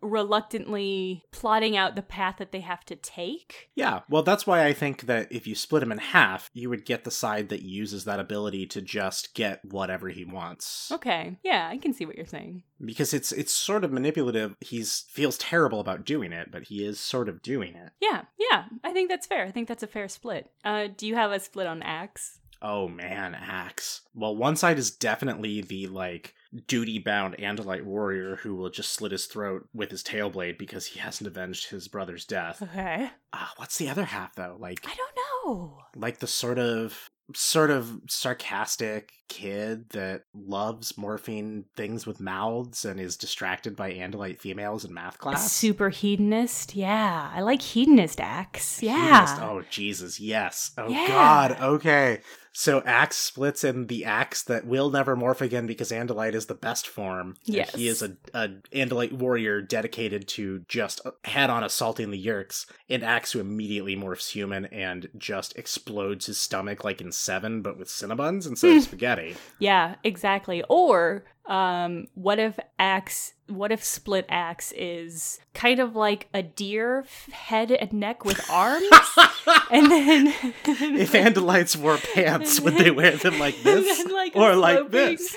reluctantly 0.00 1.24
plotting 1.32 1.76
out 1.76 1.94
the 1.96 2.02
path 2.02 2.36
that 2.38 2.52
they 2.52 2.60
have 2.60 2.84
to 2.86 2.96
take. 2.96 3.70
Yeah, 3.74 4.00
well, 4.08 4.22
that's 4.22 4.46
why 4.46 4.64
I 4.64 4.72
think 4.72 5.02
that 5.02 5.30
if 5.30 5.46
you 5.46 5.54
split 5.54 5.82
him 5.82 5.92
in 5.92 5.98
half, 5.98 6.50
you 6.52 6.70
would 6.70 6.84
get 6.86 7.04
the 7.04 7.10
side 7.10 7.48
that 7.50 7.62
uses 7.62 8.04
that 8.04 8.20
ability 8.20 8.66
to 8.68 8.80
just 8.80 9.34
get 9.34 9.64
whatever 9.64 10.08
he 10.08 10.24
wants. 10.24 10.90
Okay. 10.92 11.36
Yeah, 11.42 11.68
I 11.70 11.76
can 11.78 11.92
see 11.92 12.06
what 12.06 12.16
you're 12.16 12.26
saying. 12.26 12.62
because 12.84 13.12
it's 13.12 13.32
it's 13.32 13.52
sort 13.52 13.84
of 13.84 13.92
manipulative. 13.92 14.56
He's 14.60 15.04
feels 15.10 15.36
terrible 15.38 15.80
about 15.80 16.04
doing 16.06 16.32
it, 16.32 16.50
but 16.50 16.64
he 16.64 16.84
is 16.84 16.98
sort 16.98 17.28
of 17.28 17.42
doing 17.42 17.74
it. 17.74 17.90
Yeah, 18.00 18.22
yeah. 18.38 18.64
I 18.82 18.92
think 18.92 19.10
that's 19.10 19.26
fair. 19.26 19.44
I 19.44 19.50
think 19.50 19.68
that's 19.68 19.82
a 19.82 19.86
fair 19.86 20.08
split. 20.08 20.50
Uh, 20.64 20.88
do 20.96 21.06
you 21.06 21.14
have 21.16 21.30
a 21.32 21.40
split 21.40 21.66
on 21.66 21.82
Ax? 21.82 22.38
Oh 22.62 22.88
man, 22.88 23.34
Ax. 23.34 24.02
Well, 24.14 24.36
one 24.36 24.56
side 24.56 24.78
is 24.78 24.90
definitely 24.90 25.60
the 25.62 25.86
like 25.86 26.34
duty 26.66 26.98
bound 26.98 27.36
Andalite 27.38 27.84
warrior 27.84 28.36
who 28.36 28.54
will 28.56 28.70
just 28.70 28.92
slit 28.92 29.12
his 29.12 29.26
throat 29.26 29.68
with 29.72 29.90
his 29.90 30.02
tail 30.02 30.30
blade 30.30 30.58
because 30.58 30.86
he 30.86 30.98
hasn't 30.98 31.28
avenged 31.28 31.70
his 31.70 31.86
brother's 31.88 32.24
death. 32.24 32.60
Okay. 32.62 33.10
Uh, 33.32 33.46
what's 33.56 33.78
the 33.78 33.88
other 33.88 34.04
half 34.04 34.34
though? 34.34 34.56
Like 34.58 34.80
I 34.84 34.94
don't 34.94 35.16
know. 35.46 35.78
like 35.96 36.18
the 36.18 36.26
sort 36.26 36.58
of 36.58 37.10
sort 37.32 37.70
of 37.70 38.00
sarcastic 38.08 39.12
kid 39.28 39.88
that 39.90 40.22
loves 40.34 40.94
morphing 40.94 41.62
things 41.76 42.04
with 42.04 42.18
mouths 42.18 42.84
and 42.84 42.98
is 42.98 43.16
distracted 43.16 43.76
by 43.76 43.92
Andalite 43.92 44.40
females 44.40 44.84
in 44.84 44.92
math 44.92 45.14
A 45.14 45.18
class. 45.18 45.52
super 45.52 45.90
hedonist. 45.90 46.74
Yeah, 46.74 47.30
I 47.32 47.40
like 47.42 47.62
hedonist 47.62 48.20
Ax. 48.20 48.82
Yeah. 48.82 48.96
Hedonist. 49.26 49.42
Oh 49.42 49.62
Jesus, 49.70 50.18
yes. 50.18 50.72
Oh 50.76 50.88
Yeah. 50.88 51.06
God. 51.06 51.56
Okay. 51.60 52.20
So 52.52 52.82
Ax 52.82 53.16
splits 53.16 53.64
in 53.64 53.86
the 53.86 54.04
Ax 54.04 54.42
that 54.44 54.66
will 54.66 54.90
never 54.90 55.16
morph 55.16 55.40
again 55.40 55.66
because 55.66 55.90
Andalite 55.90 56.34
is 56.34 56.46
the 56.46 56.54
best 56.54 56.86
form. 56.86 57.36
Yes. 57.44 57.74
he 57.74 57.88
is 57.88 58.02
a, 58.02 58.16
a 58.34 58.48
Andalite 58.72 59.12
warrior 59.12 59.62
dedicated 59.62 60.26
to 60.28 60.64
just 60.68 61.00
head 61.24 61.50
on 61.50 61.62
assaulting 61.62 62.10
the 62.10 62.24
Yeerks. 62.24 62.66
And 62.88 63.04
Ax 63.04 63.32
who 63.32 63.40
immediately 63.40 63.96
morphs 63.96 64.30
human 64.30 64.66
and 64.66 65.08
just 65.16 65.56
explodes 65.56 66.26
his 66.26 66.38
stomach 66.38 66.84
like 66.84 67.00
in 67.00 67.12
Seven, 67.12 67.62
but 67.62 67.78
with 67.78 67.88
Cinnabons 67.88 68.46
instead 68.46 68.72
of 68.72 68.76
hmm. 68.78 68.82
spaghetti. 68.82 69.36
Yeah, 69.58 69.94
exactly. 70.02 70.64
Or 70.68 71.24
um 71.50 72.06
what 72.14 72.38
if 72.38 72.58
axe 72.78 73.34
what 73.48 73.72
if 73.72 73.82
split 73.82 74.24
axe 74.28 74.72
is 74.76 75.40
kind 75.52 75.80
of 75.80 75.96
like 75.96 76.28
a 76.32 76.42
deer 76.42 77.04
head 77.32 77.72
and 77.72 77.92
neck 77.92 78.24
with 78.24 78.48
arms 78.48 78.84
and 79.72 79.90
then 79.90 80.28
if 80.64 81.12
Andalites 81.12 81.76
wore 81.76 81.98
pants, 82.14 82.60
would 82.60 82.74
they 82.74 82.92
wear 82.92 83.16
them 83.16 83.40
like 83.40 83.60
this 83.62 83.98
then, 83.98 84.12
like, 84.12 84.36
or 84.36 84.54
like 84.54 84.90
this? 84.90 85.36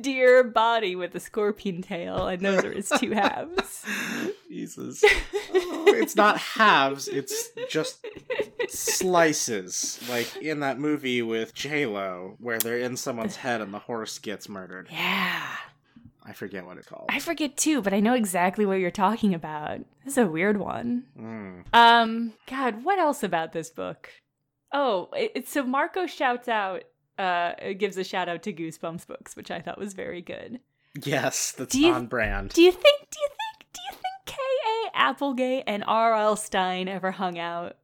deer 0.00 0.42
body 0.42 0.96
with 0.96 1.14
a 1.14 1.20
scorpion 1.20 1.80
tail 1.82 2.26
and 2.26 2.44
those 2.44 2.64
are 2.64 2.72
its 2.72 2.90
two 2.98 3.12
halves 3.12 3.84
Jesus. 4.48 5.02
Oh, 5.52 5.84
it's 5.88 6.14
not 6.14 6.38
halves, 6.38 7.08
it's 7.08 7.48
just 7.68 8.04
slices. 8.78 10.00
Like 10.08 10.36
in 10.36 10.60
that 10.60 10.78
movie 10.78 11.22
with 11.22 11.54
J 11.54 11.86
Lo, 11.86 12.36
where 12.38 12.58
they're 12.58 12.78
in 12.78 12.96
someone's 12.96 13.36
head 13.36 13.60
and 13.60 13.72
the 13.72 13.78
horse 13.78 14.18
gets 14.18 14.48
murdered. 14.48 14.88
yeah 14.90 15.42
I 16.26 16.32
forget 16.32 16.64
what 16.64 16.78
it's 16.78 16.86
called. 16.88 17.04
i 17.10 17.18
forget 17.18 17.54
too 17.54 17.82
but 17.82 17.92
i 17.92 18.00
know 18.00 18.14
exactly 18.14 18.64
what 18.64 18.78
you're 18.78 18.90
talking 18.90 19.34
about 19.34 19.80
this 20.04 20.14
is 20.14 20.18
a 20.18 20.26
weird 20.26 20.56
one 20.56 21.04
Mm. 21.20 21.64
Um, 21.74 22.32
God, 22.48 22.82
what 22.82 22.98
else 22.98 23.22
about 23.22 23.52
this 23.52 23.68
book? 23.70 24.10
Oh, 24.72 25.08
it, 25.14 25.32
it's 25.34 25.52
so 25.52 25.64
Marco 25.64 26.06
shouts 26.06 26.48
out, 26.48 26.84
uh, 27.18 27.52
gives 27.78 27.96
a 27.98 28.04
shout 28.04 28.28
out 28.28 28.42
to 28.44 28.52
Goosebumps 28.54 29.06
books, 29.06 29.36
which 29.36 29.50
I 29.50 29.60
thought 29.60 29.78
was 29.78 29.92
very 29.92 30.20
good. 30.22 30.60
Yes, 31.02 31.52
that's 31.52 31.74
you- 31.74 31.92
on 31.92 32.06
brand. 32.06 32.50
Do 32.50 32.62
you 32.62 32.72
think? 32.72 32.82
Do 33.10 33.18
you 33.20 33.28
think? 33.28 33.66
Do 33.72 33.80
you 33.90 33.92
think 33.92 34.26
K. 34.26 34.36
A. 34.38 34.96
Applegate 34.98 35.64
and 35.66 35.84
R. 35.86 36.14
L. 36.14 36.36
Stine 36.36 36.88
ever 36.88 37.10
hung 37.12 37.38
out? 37.38 37.76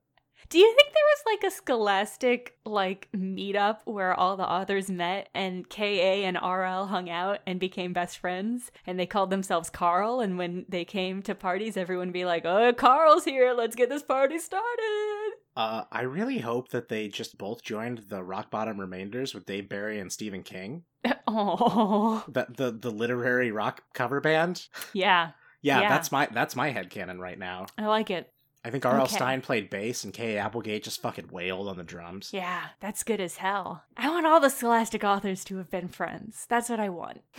Do 0.51 0.59
you 0.59 0.67
think 0.75 0.89
there 0.93 1.05
was 1.15 1.23
like 1.43 1.53
a 1.53 1.55
scholastic 1.55 2.57
like 2.67 3.09
meetup 3.17 3.79
where 3.85 4.13
all 4.15 4.37
the 4.37 4.43
authors 4.49 4.91
met 4.91 5.29
and 5.33 5.69
KA 5.71 5.85
and 6.27 6.37
RL 6.37 6.87
hung 6.87 7.09
out 7.09 7.39
and 7.47 7.61
became 7.61 7.93
best 7.93 8.19
friends 8.19 8.73
and 8.85 8.99
they 8.99 9.07
called 9.07 9.31
themselves 9.31 9.71
Carl 9.71 10.19
and 10.21 10.37
when 10.39 10.67
they 10.69 10.85
came 10.85 11.23
to 11.23 11.37
parties 11.37 11.77
everyone 11.77 12.09
would 12.09 12.13
be 12.13 12.25
like, 12.25 12.45
"Oh, 12.45 12.73
Carl's 12.73 13.25
here. 13.25 13.53
Let's 13.53 13.77
get 13.77 13.89
this 13.89 14.03
party 14.03 14.39
started." 14.41 15.31
Uh, 15.57 15.85
I 15.93 16.03
really 16.03 16.39
hope 16.39 16.71
that 16.71 16.89
they 16.89 17.07
just 17.09 17.39
both 17.39 17.63
joined 17.63 17.99
the 18.09 18.23
Rock 18.23 18.51
Bottom 18.51 18.81
Remainders 18.81 19.35
with 19.35 19.47
Dave 19.47 19.69
Barry 19.69 20.01
and 20.01 20.11
Stephen 20.13 20.43
King. 20.43 20.83
Oh. 21.33 22.25
The 22.27 22.47
the 22.51 22.73
the 22.73 22.91
literary 22.91 23.53
rock 23.53 23.83
cover 23.95 24.21
band. 24.21 24.67
Yeah. 24.93 25.31
Yeah, 25.63 25.83
Yeah. 25.83 25.89
that's 25.91 26.11
my 26.11 26.27
that's 26.33 26.57
my 26.57 26.73
headcanon 26.73 27.19
right 27.21 27.39
now. 27.39 27.67
I 27.79 27.87
like 27.87 28.11
it. 28.11 28.33
I 28.63 28.71
think 28.71 28.85
R.L. 28.85 29.05
Okay. 29.05 29.15
Stine 29.15 29.41
played 29.41 29.71
bass 29.71 30.05
and 30.05 30.13
K. 30.13 30.37
Applegate 30.37 30.85
just 30.85 31.01
fucking 31.01 31.29
wailed 31.31 31.67
on 31.67 31.79
the 31.79 31.83
drums. 31.83 32.31
Yeah, 32.33 32.67
that's 32.81 33.03
good 33.03 33.21
as 33.21 33.39
hell. 33.39 33.85
I 33.97 34.11
want 34.11 34.27
all 34.27 34.39
the 34.39 34.51
Scholastic 34.51 35.03
authors 35.03 35.45
to 35.45 35.57
have 35.57 35.71
been 35.71 35.89
friends. 35.89 36.45
That's 36.49 36.69
what 36.69 36.79
I 36.79 36.91
want. 36.91 37.23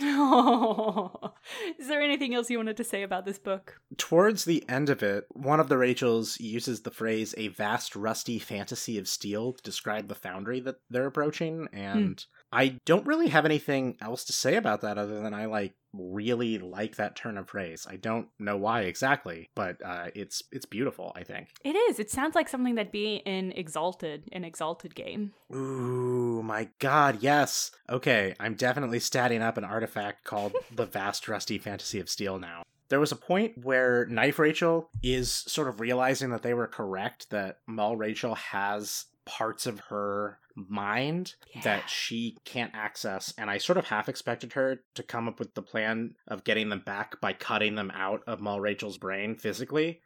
Is 1.78 1.88
there 1.88 2.02
anything 2.02 2.34
else 2.34 2.50
you 2.50 2.58
wanted 2.58 2.76
to 2.76 2.84
say 2.84 3.04
about 3.04 3.24
this 3.24 3.38
book? 3.38 3.80
Towards 3.96 4.44
the 4.44 4.68
end 4.68 4.90
of 4.90 5.02
it, 5.02 5.26
one 5.30 5.60
of 5.60 5.68
the 5.68 5.78
Rachels 5.78 6.40
uses 6.40 6.82
the 6.82 6.90
phrase 6.90 7.34
a 7.38 7.48
vast 7.48 7.94
rusty 7.94 8.40
fantasy 8.40 8.98
of 8.98 9.06
steel 9.06 9.52
to 9.52 9.62
describe 9.62 10.08
the 10.08 10.16
foundry 10.16 10.58
that 10.60 10.80
they're 10.90 11.06
approaching, 11.06 11.68
hmm. 11.70 11.78
and 11.78 12.26
I 12.52 12.80
don't 12.84 13.06
really 13.06 13.28
have 13.28 13.46
anything 13.46 13.96
else 14.00 14.24
to 14.24 14.32
say 14.32 14.56
about 14.56 14.82
that 14.82 14.98
other 14.98 15.20
than 15.20 15.32
I 15.32 15.46
like 15.46 15.74
really 15.94 16.58
like 16.58 16.96
that 16.96 17.16
turn 17.16 17.38
of 17.38 17.48
phrase. 17.48 17.86
I 17.88 17.96
don't 17.96 18.28
know 18.38 18.56
why 18.56 18.82
exactly, 18.82 19.50
but 19.54 19.76
uh, 19.84 20.08
it's 20.14 20.42
it's 20.52 20.66
beautiful, 20.66 21.12
I 21.16 21.24
think. 21.24 21.48
It 21.64 21.76
is. 21.76 21.98
It 21.98 22.10
sounds 22.10 22.34
like 22.34 22.48
something 22.48 22.74
that'd 22.74 22.92
be 22.92 23.16
in 23.24 23.52
Exalted, 23.52 24.28
an 24.32 24.44
Exalted 24.44 24.94
game. 24.94 25.32
Ooh, 25.54 26.42
my 26.42 26.68
god, 26.78 27.18
yes. 27.22 27.70
Okay, 27.88 28.34
I'm 28.38 28.54
definitely 28.54 28.98
statting 28.98 29.42
up 29.42 29.56
an 29.56 29.64
artifact 29.64 30.24
called 30.24 30.54
the 30.74 30.86
Vast 30.86 31.28
Rusty 31.28 31.58
Fantasy 31.58 32.00
of 32.00 32.08
Steel 32.08 32.38
now. 32.38 32.62
There 32.88 33.00
was 33.00 33.12
a 33.12 33.16
point 33.16 33.64
where 33.64 34.04
Knife 34.06 34.38
Rachel 34.38 34.90
is 35.02 35.32
sort 35.32 35.68
of 35.68 35.80
realizing 35.80 36.28
that 36.30 36.42
they 36.42 36.52
were 36.52 36.66
correct, 36.66 37.30
that 37.30 37.58
Mall 37.66 37.96
Rachel 37.96 38.34
has 38.34 39.06
parts 39.24 39.66
of 39.66 39.80
her 39.88 40.38
mind 40.54 41.34
Yeah. 41.54 41.62
that 41.62 41.90
she 41.90 42.36
can't 42.44 42.74
access, 42.74 43.32
and 43.38 43.50
I 43.50 43.58
sort 43.58 43.78
of 43.78 43.86
half 43.86 44.08
expected 44.08 44.52
her 44.54 44.80
to 44.94 45.02
come 45.02 45.28
up 45.28 45.38
with 45.38 45.54
the 45.54 45.62
plan 45.62 46.14
of 46.28 46.44
getting 46.44 46.68
them 46.68 46.80
back 46.80 47.20
by 47.20 47.32
cutting 47.32 47.74
them 47.74 47.90
out 47.94 48.22
of 48.26 48.40
Mall 48.40 48.60
Rachel's 48.60 48.98
brain 48.98 49.36
physically. 49.36 50.00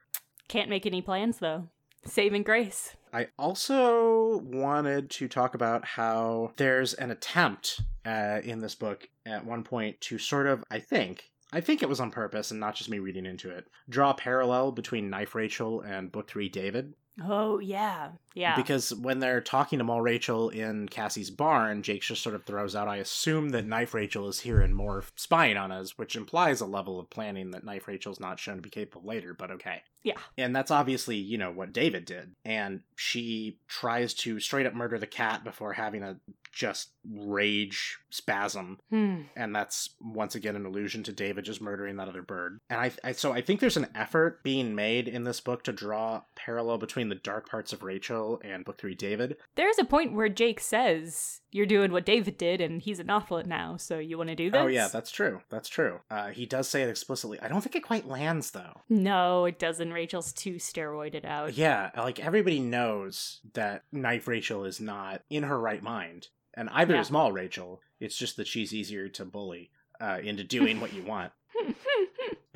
Can't 0.48 0.70
make 0.70 0.87
any 0.87 1.02
plans, 1.02 1.38
though. 1.38 1.68
Saving 2.04 2.44
grace. 2.44 2.94
I 3.12 3.28
also 3.38 4.38
wanted 4.38 5.11
to 5.11 5.26
talk 5.28 5.54
about 5.54 5.85
how 5.85 6.52
there's 6.56 6.94
an 6.94 7.11
attempt 7.11 7.80
uh, 8.04 8.40
in 8.44 8.61
this 8.61 8.74
book 8.76 9.09
at 9.24 9.44
one 9.44 9.64
point 9.64 10.00
to 10.02 10.18
sort 10.18 10.46
of, 10.46 10.62
I 10.70 10.78
think, 10.78 11.30
I 11.52 11.61
think 11.61 11.82
it 11.82 11.88
was 11.88 11.98
on 12.00 12.11
purpose 12.11 12.50
and 12.52 12.61
not 12.61 12.74
just 12.76 12.90
me 12.90 12.98
reading 13.00 13.26
into 13.26 13.50
it, 13.50 13.66
draw 13.88 14.11
a 14.11 14.14
parallel 14.14 14.70
between 14.72 15.11
Knife 15.11 15.35
Rachel 15.35 15.80
and 15.80 16.12
Book 16.12 16.28
3 16.28 16.48
David. 16.48 16.94
Oh, 17.22 17.59
yeah. 17.59 18.11
Yeah. 18.35 18.57
Because 18.57 18.94
when 18.94 19.20
they're 19.20 19.40
talking 19.40 19.79
to 19.79 19.85
Mall 19.85 20.02
Rachel 20.02 20.50
in 20.50 20.88
Cassie's 20.88 21.31
barn, 21.31 21.83
Jake 21.83 22.02
just 22.02 22.22
sort 22.22 22.35
of 22.35 22.44
throws 22.44 22.76
out, 22.76 22.88
I 22.88 22.96
assume 22.96 23.50
that 23.50 23.66
Knife 23.66 23.94
Rachel 23.94 24.29
is 24.29 24.40
here 24.40 24.61
and 24.61 24.74
more 24.74 25.05
spying 25.16 25.57
on 25.57 25.72
us, 25.72 25.96
which 25.96 26.16
implies 26.16 26.61
a 26.61 26.66
level 26.66 27.00
of 27.00 27.09
planning 27.09 27.52
that 27.52 27.64
Knife 27.64 27.88
Rachel's 27.88 28.20
not 28.20 28.38
shown 28.38 28.57
to 28.57 28.62
be 28.62 28.68
capable 28.68 29.00
of 29.00 29.07
later, 29.07 29.33
but 29.33 29.50
okay. 29.52 29.83
Yeah. 30.02 30.18
And 30.37 30.55
that's 30.55 30.70
obviously, 30.70 31.16
you 31.16 31.38
know, 31.38 31.50
what 31.50 31.72
David 31.72 32.05
did. 32.05 32.33
And 32.44 32.81
she 32.96 33.59
tries 33.66 34.12
to 34.14 34.38
straight 34.38 34.66
up 34.66 34.74
murder 34.74 34.98
the 34.98 35.07
cat 35.07 35.42
before 35.42 35.72
having 35.72 36.02
a 36.02 36.18
just 36.57 36.92
rage 37.07 37.99
spasm. 38.09 38.79
Hmm. 38.88 39.23
And 39.37 39.55
that's 39.55 39.90
once 40.01 40.35
again 40.35 40.57
an 40.57 40.64
allusion 40.64 41.03
to 41.03 41.12
David 41.12 41.45
just 41.45 41.61
murdering 41.61 41.97
that 41.97 42.09
other 42.09 42.23
bird. 42.23 42.61
And 42.71 42.81
I, 42.81 42.90
I 43.05 43.12
so 43.12 43.33
I 43.33 43.42
think 43.42 43.61
there's 43.61 43.77
an 43.77 43.88
effort 43.95 44.42
being 44.42 44.75
made 44.75 45.07
in 45.07 45.25
this 45.25 45.40
book 45.40 45.62
to 45.64 45.73
draw 45.73 46.23
parallel 46.35 46.79
between 46.79 47.11
the 47.11 47.14
dark 47.14 47.49
parts 47.51 47.75
of 47.75 47.83
Rachel 47.83 48.40
and 48.42 48.64
book 48.64 48.79
three 48.79 48.95
David. 48.95 49.37
There's 49.55 49.79
a 49.79 49.85
point 49.85 50.14
where 50.14 50.31
Jake 50.31 50.61
says, 50.61 51.42
You're 51.57 51.64
doing 51.66 51.90
what 51.90 52.05
David 52.05 52.37
did, 52.37 52.61
and 52.61 52.83
he's 52.83 52.99
an 53.01 53.09
athlete 53.09 53.47
now, 53.47 53.79
so 53.79 53.99
you 53.99 54.19
want 54.19 54.29
to 54.29 54.37
do 54.37 54.51
this? 54.51 54.61
Oh 54.61 54.66
yeah, 54.66 54.88
that's 54.88 55.11
true. 55.11 55.40
That's 55.49 55.71
true. 55.71 56.01
Uh, 56.11 56.29
he 56.29 56.45
does 56.45 56.69
say 56.69 56.83
it 56.83 56.90
explicitly. 56.90 57.40
I 57.40 57.49
don't 57.49 57.62
think 57.62 57.75
it 57.75 57.83
quite 57.83 58.07
lands 58.07 58.51
though. 58.51 58.83
No, 58.90 59.47
it 59.47 59.59
doesn't. 59.59 59.92
Rachel's 59.92 60.33
too 60.35 60.57
steroided 60.57 61.25
out. 61.25 61.55
Yeah, 61.55 61.90
like 61.97 62.21
everybody 62.21 62.61
knows 62.61 63.40
that 63.55 63.85
Knife 63.90 64.29
Rachel 64.29 64.64
is 64.64 64.81
not 64.81 65.23
in 65.31 65.45
her 65.45 65.59
right 65.59 65.83
mind, 65.83 66.29
and 66.53 66.69
either 66.75 66.95
Yeah. 66.95 67.01
is 67.01 67.11
Mall 67.11 67.33
Rachel. 67.33 67.81
It's 68.01 68.16
just 68.19 68.37
that 68.37 68.47
she's 68.47 68.75
easier 68.75 69.09
to 69.09 69.25
bully 69.25 69.71
uh, 69.99 70.19
into 70.23 70.45
doing 70.45 70.79
what 70.81 70.92
you 70.92 71.03
want. 71.05 71.33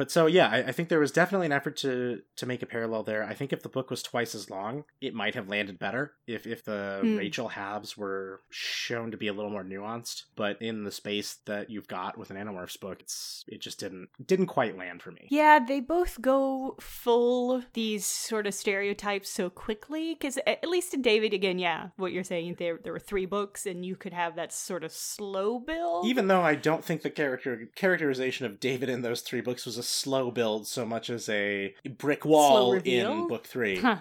But 0.00 0.10
so 0.10 0.24
yeah, 0.24 0.48
I, 0.48 0.56
I 0.60 0.72
think 0.72 0.88
there 0.88 0.98
was 0.98 1.12
definitely 1.12 1.44
an 1.44 1.52
effort 1.52 1.76
to 1.78 2.22
to 2.36 2.46
make 2.46 2.62
a 2.62 2.66
parallel 2.66 3.02
there. 3.02 3.22
I 3.22 3.34
think 3.34 3.52
if 3.52 3.62
the 3.62 3.68
book 3.68 3.90
was 3.90 4.02
twice 4.02 4.34
as 4.34 4.48
long, 4.48 4.84
it 5.02 5.12
might 5.12 5.34
have 5.34 5.50
landed 5.50 5.78
better. 5.78 6.14
If 6.26 6.46
if 6.46 6.64
the 6.64 7.00
Hmm. 7.02 7.18
Rachel 7.18 7.48
halves 7.48 7.98
were 7.98 8.40
shown 8.48 9.10
to 9.10 9.18
be 9.18 9.28
a 9.28 9.34
little 9.34 9.50
more 9.50 9.62
nuanced, 9.62 10.22
but 10.36 10.56
in 10.62 10.84
the 10.84 10.90
space 10.90 11.36
that 11.44 11.68
you've 11.68 11.86
got 11.86 12.16
with 12.16 12.30
an 12.30 12.38
Animorphs 12.38 12.80
book, 12.80 13.00
it's 13.00 13.44
it 13.46 13.60
just 13.60 13.78
didn't 13.78 14.08
didn't 14.24 14.46
quite 14.46 14.78
land 14.78 15.02
for 15.02 15.10
me. 15.10 15.28
Yeah, 15.30 15.58
they 15.58 15.80
both 15.80 16.22
go 16.22 16.76
full 16.80 17.62
these 17.74 18.06
sort 18.06 18.46
of 18.46 18.54
stereotypes 18.54 19.28
so 19.28 19.50
quickly. 19.50 20.14
Because 20.14 20.38
at 20.46 20.66
least 20.66 20.94
in 20.94 21.02
David, 21.02 21.34
again, 21.34 21.58
yeah, 21.58 21.88
what 21.98 22.12
you're 22.12 22.24
saying, 22.24 22.56
there 22.58 22.80
there 22.82 22.94
were 22.94 22.98
three 22.98 23.26
books, 23.26 23.66
and 23.66 23.84
you 23.84 23.96
could 23.96 24.14
have 24.14 24.34
that 24.36 24.50
sort 24.50 24.82
of 24.82 24.92
slow 24.92 25.58
build. 25.58 26.06
Even 26.06 26.28
though 26.28 26.40
I 26.40 26.54
don't 26.54 26.82
think 26.82 27.02
the 27.02 27.10
character 27.10 27.68
characterization 27.76 28.46
of 28.46 28.60
David 28.60 28.88
in 28.88 29.02
those 29.02 29.20
three 29.20 29.42
books 29.42 29.66
was 29.66 29.76
a 29.76 29.89
slow 29.90 30.30
build 30.30 30.66
so 30.66 30.84
much 30.84 31.10
as 31.10 31.28
a 31.28 31.74
brick 31.98 32.24
wall 32.24 32.74
in 32.74 33.28
book 33.28 33.46
three. 33.46 33.76
Huh. 33.78 33.98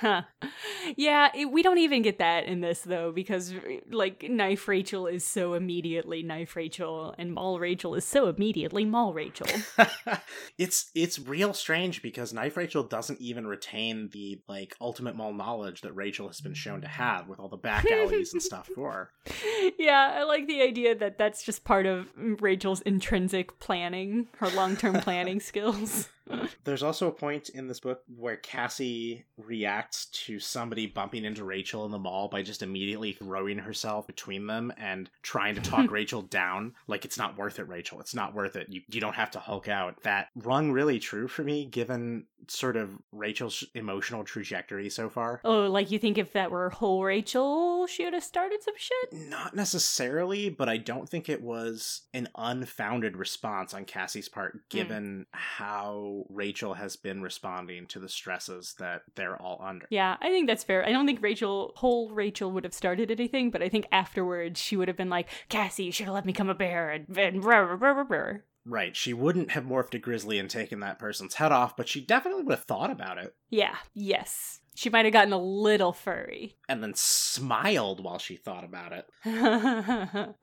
Huh. 0.00 0.22
Yeah, 0.96 1.30
it, 1.34 1.50
we 1.50 1.62
don't 1.62 1.78
even 1.78 2.02
get 2.02 2.18
that 2.18 2.44
in 2.44 2.60
this 2.60 2.82
though, 2.82 3.10
because 3.10 3.52
like 3.90 4.22
Knife 4.22 4.68
Rachel 4.68 5.06
is 5.06 5.26
so 5.26 5.54
immediately 5.54 6.22
Knife 6.22 6.54
Rachel, 6.54 7.14
and 7.18 7.32
Mall 7.32 7.58
Rachel 7.58 7.94
is 7.94 8.04
so 8.04 8.28
immediately 8.28 8.84
Mall 8.84 9.12
Rachel. 9.12 9.48
it's 10.58 10.90
it's 10.94 11.18
real 11.18 11.52
strange 11.52 12.00
because 12.00 12.32
Knife 12.32 12.56
Rachel 12.56 12.84
doesn't 12.84 13.20
even 13.20 13.46
retain 13.46 14.08
the 14.12 14.40
like 14.48 14.76
ultimate 14.80 15.16
mall 15.16 15.32
knowledge 15.32 15.80
that 15.80 15.92
Rachel 15.92 16.28
has 16.28 16.40
been 16.40 16.54
shown 16.54 16.80
to 16.82 16.88
have 16.88 17.28
with 17.28 17.40
all 17.40 17.48
the 17.48 17.56
back 17.56 17.90
alleys 17.90 18.32
and 18.32 18.42
stuff 18.42 18.68
for 18.74 18.92
her. 18.92 19.10
yeah, 19.78 20.16
I 20.18 20.22
like 20.24 20.46
the 20.46 20.62
idea 20.62 20.94
that 20.94 21.18
that's 21.18 21.42
just 21.42 21.64
part 21.64 21.86
of 21.86 22.06
Rachel's 22.16 22.82
intrinsic 22.82 23.58
planning, 23.58 24.28
her 24.38 24.48
long 24.50 24.76
term 24.76 24.94
planning 25.00 25.40
skills. 25.40 26.08
There's 26.64 26.82
also 26.82 27.08
a 27.08 27.12
point 27.12 27.48
in 27.50 27.66
this 27.66 27.80
book 27.80 28.02
where 28.14 28.36
Cassie 28.36 29.24
reacts 29.36 30.06
to 30.06 30.38
somebody 30.38 30.86
bumping 30.86 31.24
into 31.24 31.44
Rachel 31.44 31.84
in 31.84 31.92
the 31.92 31.98
mall 31.98 32.28
by 32.28 32.42
just 32.42 32.62
immediately 32.62 33.12
throwing 33.12 33.58
herself 33.58 34.06
between 34.06 34.46
them 34.46 34.72
and 34.76 35.10
trying 35.22 35.54
to 35.54 35.60
talk 35.60 35.90
Rachel 35.90 36.22
down. 36.22 36.74
Like, 36.86 37.04
it's 37.04 37.18
not 37.18 37.38
worth 37.38 37.58
it, 37.58 37.68
Rachel. 37.68 38.00
It's 38.00 38.14
not 38.14 38.34
worth 38.34 38.56
it. 38.56 38.68
You, 38.68 38.82
you 38.90 39.00
don't 39.00 39.14
have 39.14 39.30
to 39.32 39.38
Hulk 39.38 39.68
out. 39.68 40.02
That 40.02 40.28
rung 40.36 40.72
really 40.72 40.98
true 40.98 41.28
for 41.28 41.42
me, 41.42 41.64
given 41.64 42.26
sort 42.46 42.76
of 42.76 42.90
Rachel's 43.12 43.64
emotional 43.74 44.24
trajectory 44.24 44.88
so 44.90 45.08
far. 45.08 45.40
oh, 45.44 45.66
like 45.66 45.90
you 45.90 45.98
think 45.98 46.18
if 46.18 46.32
that 46.32 46.50
were 46.50 46.70
whole 46.70 47.04
Rachel, 47.04 47.86
she 47.86 48.04
would 48.04 48.14
have 48.14 48.22
started 48.22 48.62
some 48.62 48.74
shit? 48.76 49.12
Not 49.12 49.54
necessarily, 49.54 50.48
but 50.48 50.68
I 50.68 50.76
don't 50.76 51.08
think 51.08 51.28
it 51.28 51.42
was 51.42 52.02
an 52.14 52.28
unfounded 52.36 53.16
response 53.16 53.74
on 53.74 53.84
Cassie's 53.84 54.28
part, 54.28 54.52
hmm. 54.52 54.58
given 54.68 55.26
how 55.32 56.24
Rachel 56.28 56.74
has 56.74 56.96
been 56.96 57.22
responding 57.22 57.86
to 57.88 57.98
the 57.98 58.08
stresses 58.08 58.74
that 58.78 59.02
they're 59.14 59.40
all 59.40 59.60
under. 59.62 59.86
Yeah, 59.90 60.16
I 60.20 60.30
think 60.30 60.46
that's 60.46 60.64
fair. 60.64 60.84
I 60.84 60.92
don't 60.92 61.06
think 61.06 61.22
Rachel, 61.22 61.72
whole 61.76 62.10
Rachel, 62.10 62.50
would 62.52 62.64
have 62.64 62.74
started 62.74 63.10
anything, 63.10 63.50
but 63.50 63.62
I 63.62 63.68
think 63.68 63.86
afterwards 63.92 64.60
she 64.60 64.76
would 64.76 64.88
have 64.88 64.96
been 64.96 65.10
like, 65.10 65.28
Cassie, 65.48 65.84
you 65.84 65.92
should 65.92 66.06
have 66.06 66.14
let 66.14 66.26
me 66.26 66.32
come 66.32 66.48
a 66.48 66.54
bear, 66.54 66.90
and, 66.90 67.18
and 67.18 67.44
rah, 67.44 67.58
rah, 67.58 67.76
rah, 67.78 67.90
rah, 67.90 68.04
rah. 68.08 68.32
Right, 68.64 68.94
she 68.94 69.14
wouldn't 69.14 69.52
have 69.52 69.64
morphed 69.64 69.94
a 69.94 69.98
grizzly 69.98 70.38
and 70.38 70.50
taken 70.50 70.80
that 70.80 70.98
person's 70.98 71.34
head 71.34 71.52
off, 71.52 71.76
but 71.76 71.88
she 71.88 72.00
definitely 72.00 72.42
would 72.42 72.56
have 72.56 72.64
thought 72.64 72.90
about 72.90 73.18
it. 73.18 73.34
Yeah, 73.48 73.76
yes. 73.94 74.60
She 74.78 74.90
might 74.90 75.06
have 75.06 75.12
gotten 75.12 75.32
a 75.32 75.38
little 75.40 75.92
furry. 75.92 76.54
and 76.68 76.80
then 76.80 76.92
smiled 76.94 77.98
while 77.98 78.20
she 78.20 78.36
thought 78.36 78.62
about 78.62 78.92
it. 78.92 80.36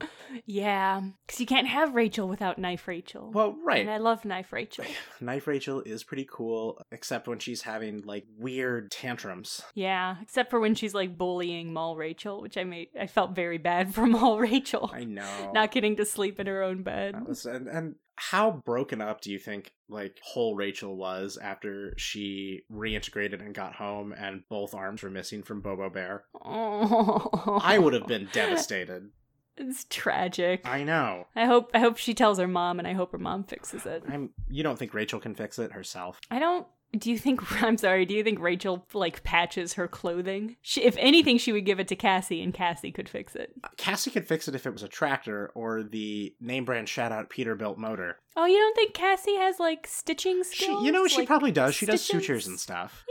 yeah, 0.46 1.02
because 1.26 1.40
you 1.40 1.46
can't 1.46 1.70
have 1.70 1.96
Rachel 1.96 2.28
without 2.28 2.60
Knife 2.60 2.86
Rachel. 2.86 3.32
Well, 3.34 3.56
right. 3.66 3.80
And 3.80 3.90
I 3.90 3.96
love 3.96 4.26
Knife 4.26 4.52
Rachel. 4.52 4.84
Knife 5.22 5.48
Rachel 5.48 5.82
is 5.86 6.04
pretty 6.04 6.28
cool, 6.30 6.82
except 6.92 7.30
when 7.30 7.40
she's 7.40 7.62
having 7.62 8.02
like 8.02 8.26
weird 8.38 8.92
tantrums. 8.92 9.62
Yeah, 9.74 10.18
except 10.22 10.50
for 10.50 10.60
when 10.60 10.76
she's 10.76 10.94
like 10.94 11.18
bullying 11.18 11.72
Mall 11.72 11.96
Rachel, 11.96 12.42
which 12.42 12.58
I 12.58 12.66
made 12.66 12.90
I 13.00 13.08
felt 13.08 13.38
very 13.38 13.58
bad 13.58 13.96
for 13.96 14.06
Mall 14.06 14.38
Rachel. 14.38 14.92
I 14.94 15.06
know. 15.06 15.52
Not 15.54 15.72
getting 15.72 15.96
to 15.96 16.04
sleep 16.04 16.42
in 16.42 16.48
her 16.48 16.62
own 16.62 16.84
bed. 16.84 17.26
Was- 17.26 17.46
and, 17.46 17.70
and 17.70 17.96
how 18.18 18.52
broken 18.66 19.02
up 19.02 19.22
do 19.22 19.32
you 19.32 19.40
think 19.40 19.72
like 19.90 20.20
whole 20.24 20.56
Rachel 20.56 20.96
was 20.96 21.38
after 21.38 21.94
she 21.98 22.62
reintegrated 22.72 23.42
and 23.42 23.54
got 23.54 23.76
home 23.76 24.14
and 24.14 24.44
both 24.50 24.74
arms 24.74 25.04
were 25.04 25.10
missing 25.10 25.44
from 25.44 25.62
Bobo 25.62 25.90
Bear? 25.90 26.24
Oh, 26.44 27.60
I 27.64 27.78
would 27.78 27.94
have 27.94 28.08
been 28.08 28.30
devastated. 28.32 29.10
It's 29.58 29.86
tragic. 29.90 30.68
I 30.68 30.84
know. 30.84 31.28
I 31.36 31.46
hope 31.46 31.72
I 31.74 31.80
hope 31.80 31.98
she 31.98 32.14
tells 32.14 32.40
her 32.40 32.48
mom, 32.48 32.78
and 32.78 32.88
I 32.88 32.94
hope 32.94 33.14
her 33.14 33.18
mom 33.18 33.46
fixes 33.46 33.86
it. 33.86 34.04
I'm. 34.08 34.32
You 34.50 34.64
don't 34.64 34.78
think 34.78 34.94
Rachel 34.94 35.20
can 35.20 35.34
fix 35.34 35.60
it 35.60 35.72
herself? 35.72 36.20
I 36.30 36.40
don't. 36.40 36.68
Do 36.98 37.12
you 37.12 37.18
think? 37.18 37.42
I'm 37.64 37.78
sorry. 37.78 38.06
Do 38.06 38.14
you 38.14 38.24
think 38.24 38.40
Rachel 38.40 38.86
like 38.94 39.24
patches 39.24 39.74
her 39.74 39.88
clothing? 39.88 40.56
She, 40.62 40.84
if 40.84 40.96
anything, 40.98 41.38
she 41.38 41.52
would 41.52 41.66
give 41.66 41.80
it 41.80 41.88
to 41.90 41.96
Cassie, 41.96 42.42
and 42.42 42.54
Cassie 42.54 42.92
could 42.92 43.10
fix 43.10 43.36
it. 43.36 43.54
Cassie 43.78 44.12
could 44.12 44.28
fix 44.28 44.48
it 44.48 44.56
if 44.56 44.66
it 44.66 44.72
was 44.74 44.84
a 44.84 44.88
tractor 44.88 45.52
or 45.56 45.84
the 45.84 46.34
name 46.40 46.64
brand 46.66 46.88
shout 46.88 47.12
out 47.12 47.30
Peterbilt 47.30 47.78
motor. 47.78 48.18
Oh, 48.38 48.46
you 48.46 48.58
don't 48.58 48.76
think 48.76 48.94
Cassie 48.94 49.36
has 49.38 49.60
like 49.60 49.88
stitching 49.88 50.44
She, 50.52 50.66
skills? 50.66 50.86
you 50.86 50.92
know, 50.92 51.08
she 51.08 51.20
Like, 51.20 51.28
probably 51.28 51.52
does. 51.52 51.76
She 51.76 51.86
does 51.86 52.02
sutures 52.02 52.48
and 52.48 52.60
stuff. 52.60 53.04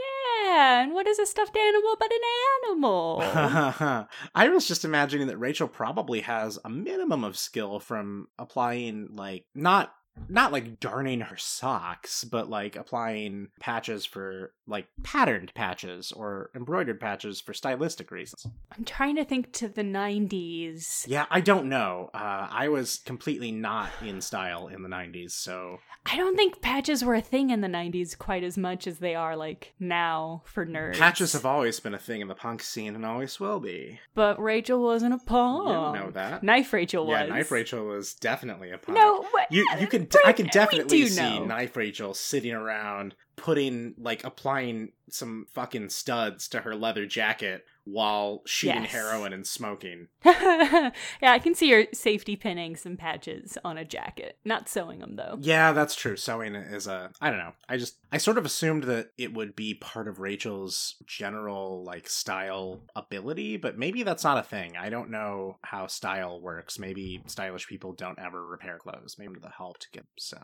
Yeah, 0.43 0.81
and 0.83 0.93
what 0.93 1.07
is 1.07 1.17
a 1.19 1.25
stuffed 1.25 1.55
animal 1.57 1.95
but 1.99 2.11
an 2.11 2.69
animal? 2.69 3.19
I 4.35 4.49
was 4.49 4.67
just 4.67 4.85
imagining 4.85 5.27
that 5.27 5.37
Rachel 5.37 5.67
probably 5.67 6.21
has 6.21 6.59
a 6.63 6.69
minimum 6.69 7.23
of 7.23 7.37
skill 7.37 7.79
from 7.79 8.27
applying 8.37 9.09
like 9.15 9.45
not 9.55 9.93
not 10.29 10.51
like 10.51 10.79
darning 10.79 11.21
her 11.21 11.37
socks, 11.37 12.23
but 12.23 12.49
like 12.49 12.75
applying 12.75 13.49
patches 13.59 14.05
for 14.05 14.53
like 14.67 14.87
patterned 15.03 15.53
patches 15.53 16.11
or 16.11 16.49
embroidered 16.55 16.99
patches 16.99 17.39
for 17.41 17.53
stylistic 17.53 18.11
reasons. 18.11 18.47
I'm 18.75 18.85
trying 18.85 19.15
to 19.17 19.25
think 19.25 19.51
to 19.53 19.67
the 19.67 19.83
90s. 19.83 21.05
Yeah, 21.07 21.25
I 21.29 21.41
don't 21.41 21.69
know. 21.69 22.09
Uh, 22.13 22.47
I 22.49 22.69
was 22.69 22.97
completely 23.05 23.51
not 23.51 23.89
in 24.03 24.21
style 24.21 24.67
in 24.67 24.83
the 24.83 24.89
90s, 24.89 25.31
so 25.31 25.79
I 26.05 26.17
don't 26.17 26.35
think 26.35 26.61
patches 26.61 27.03
were 27.03 27.15
a 27.15 27.21
thing 27.21 27.49
in 27.49 27.61
the 27.61 27.67
90s 27.67 28.17
quite 28.17 28.43
as 28.43 28.57
much 28.57 28.87
as 28.87 28.99
they 28.99 29.15
are 29.15 29.35
like 29.35 29.73
now 29.79 30.41
for 30.45 30.65
nerds. 30.65 30.97
patches 30.97 31.33
have 31.33 31.45
always 31.45 31.79
been 31.79 31.93
a 31.93 31.99
thing 31.99 32.21
in 32.21 32.27
the 32.27 32.35
punk 32.35 32.61
scene 32.63 32.95
and 32.95 33.05
always 33.05 33.39
will 33.39 33.59
be. 33.59 33.99
But 34.13 34.41
Rachel 34.41 34.81
wasn't 34.81 35.13
a 35.13 35.17
punk. 35.17 35.67
You 35.67 35.99
know 35.99 36.11
that. 36.13 36.43
Knife 36.43 36.73
Rachel 36.73 37.05
was. 37.05 37.19
Yeah, 37.19 37.25
Knife 37.27 37.51
Rachel 37.51 37.85
was 37.85 38.13
definitely 38.13 38.71
a 38.71 38.77
punk. 38.77 38.97
No, 38.97 39.21
what? 39.31 39.51
You 39.51 39.67
you 39.79 39.87
can 40.09 40.21
I 40.25 40.33
can 40.33 40.47
definitely 40.47 41.07
see 41.07 41.21
know. 41.21 41.45
Knife 41.45 41.75
Rachel 41.75 42.13
sitting 42.13 42.53
around 42.53 43.15
putting 43.35 43.93
like 43.97 44.23
applying 44.23 44.91
some 45.09 45.45
fucking 45.53 45.89
studs 45.89 46.47
to 46.49 46.61
her 46.61 46.75
leather 46.75 47.05
jacket 47.05 47.63
while 47.83 48.41
shooting 48.47 48.81
Yes. 48.83 48.91
heroin 48.91 49.33
and 49.33 49.45
smoking. 49.45 50.07
yeah, 50.25 50.91
I 51.21 51.37
can 51.39 51.53
see 51.53 51.69
her 51.71 51.85
safety 51.93 52.35
pinning 52.35 52.75
some 52.75 52.97
patches 52.97 53.57
on 53.63 53.77
a 53.77 53.85
jacket. 53.85 54.37
Not 54.43 54.67
sewing 54.67 54.99
them 54.99 55.15
though. 55.15 55.37
Yeah, 55.41 55.73
that's 55.73 55.95
true. 55.95 56.15
Sewing 56.17 56.55
is 56.55 56.87
a 56.87 57.11
I 57.21 57.29
don't 57.29 57.37
know. 57.39 57.53
I 57.69 57.77
just 57.77 57.97
I 58.11 58.17
sort 58.17 58.37
of 58.39 58.45
assumed 58.45 58.85
that 58.85 59.09
it 59.17 59.33
would 59.33 59.55
be 59.55 59.75
part 59.75 60.07
of 60.07 60.19
Rachel's 60.19 60.95
general 61.05 61.83
like 61.83 62.09
style 62.09 62.81
ability, 62.95 63.57
but 63.57 63.77
maybe 63.77 64.01
that's 64.03 64.23
not 64.23 64.39
a 64.39 64.43
thing. 64.43 64.75
I 64.77 64.89
don't 64.89 65.11
know 65.11 65.57
how 65.61 65.85
style 65.87 66.41
works. 66.41 66.79
Maybe 66.79 67.21
stylish 67.27 67.67
people 67.67 67.93
don't 67.93 68.19
ever 68.19 68.43
repair 68.45 68.79
clothes. 68.79 69.17
Maybe 69.19 69.35
the 69.39 69.49
help 69.49 69.77
to 69.79 69.87
get 69.91 70.05
so. 70.17 70.37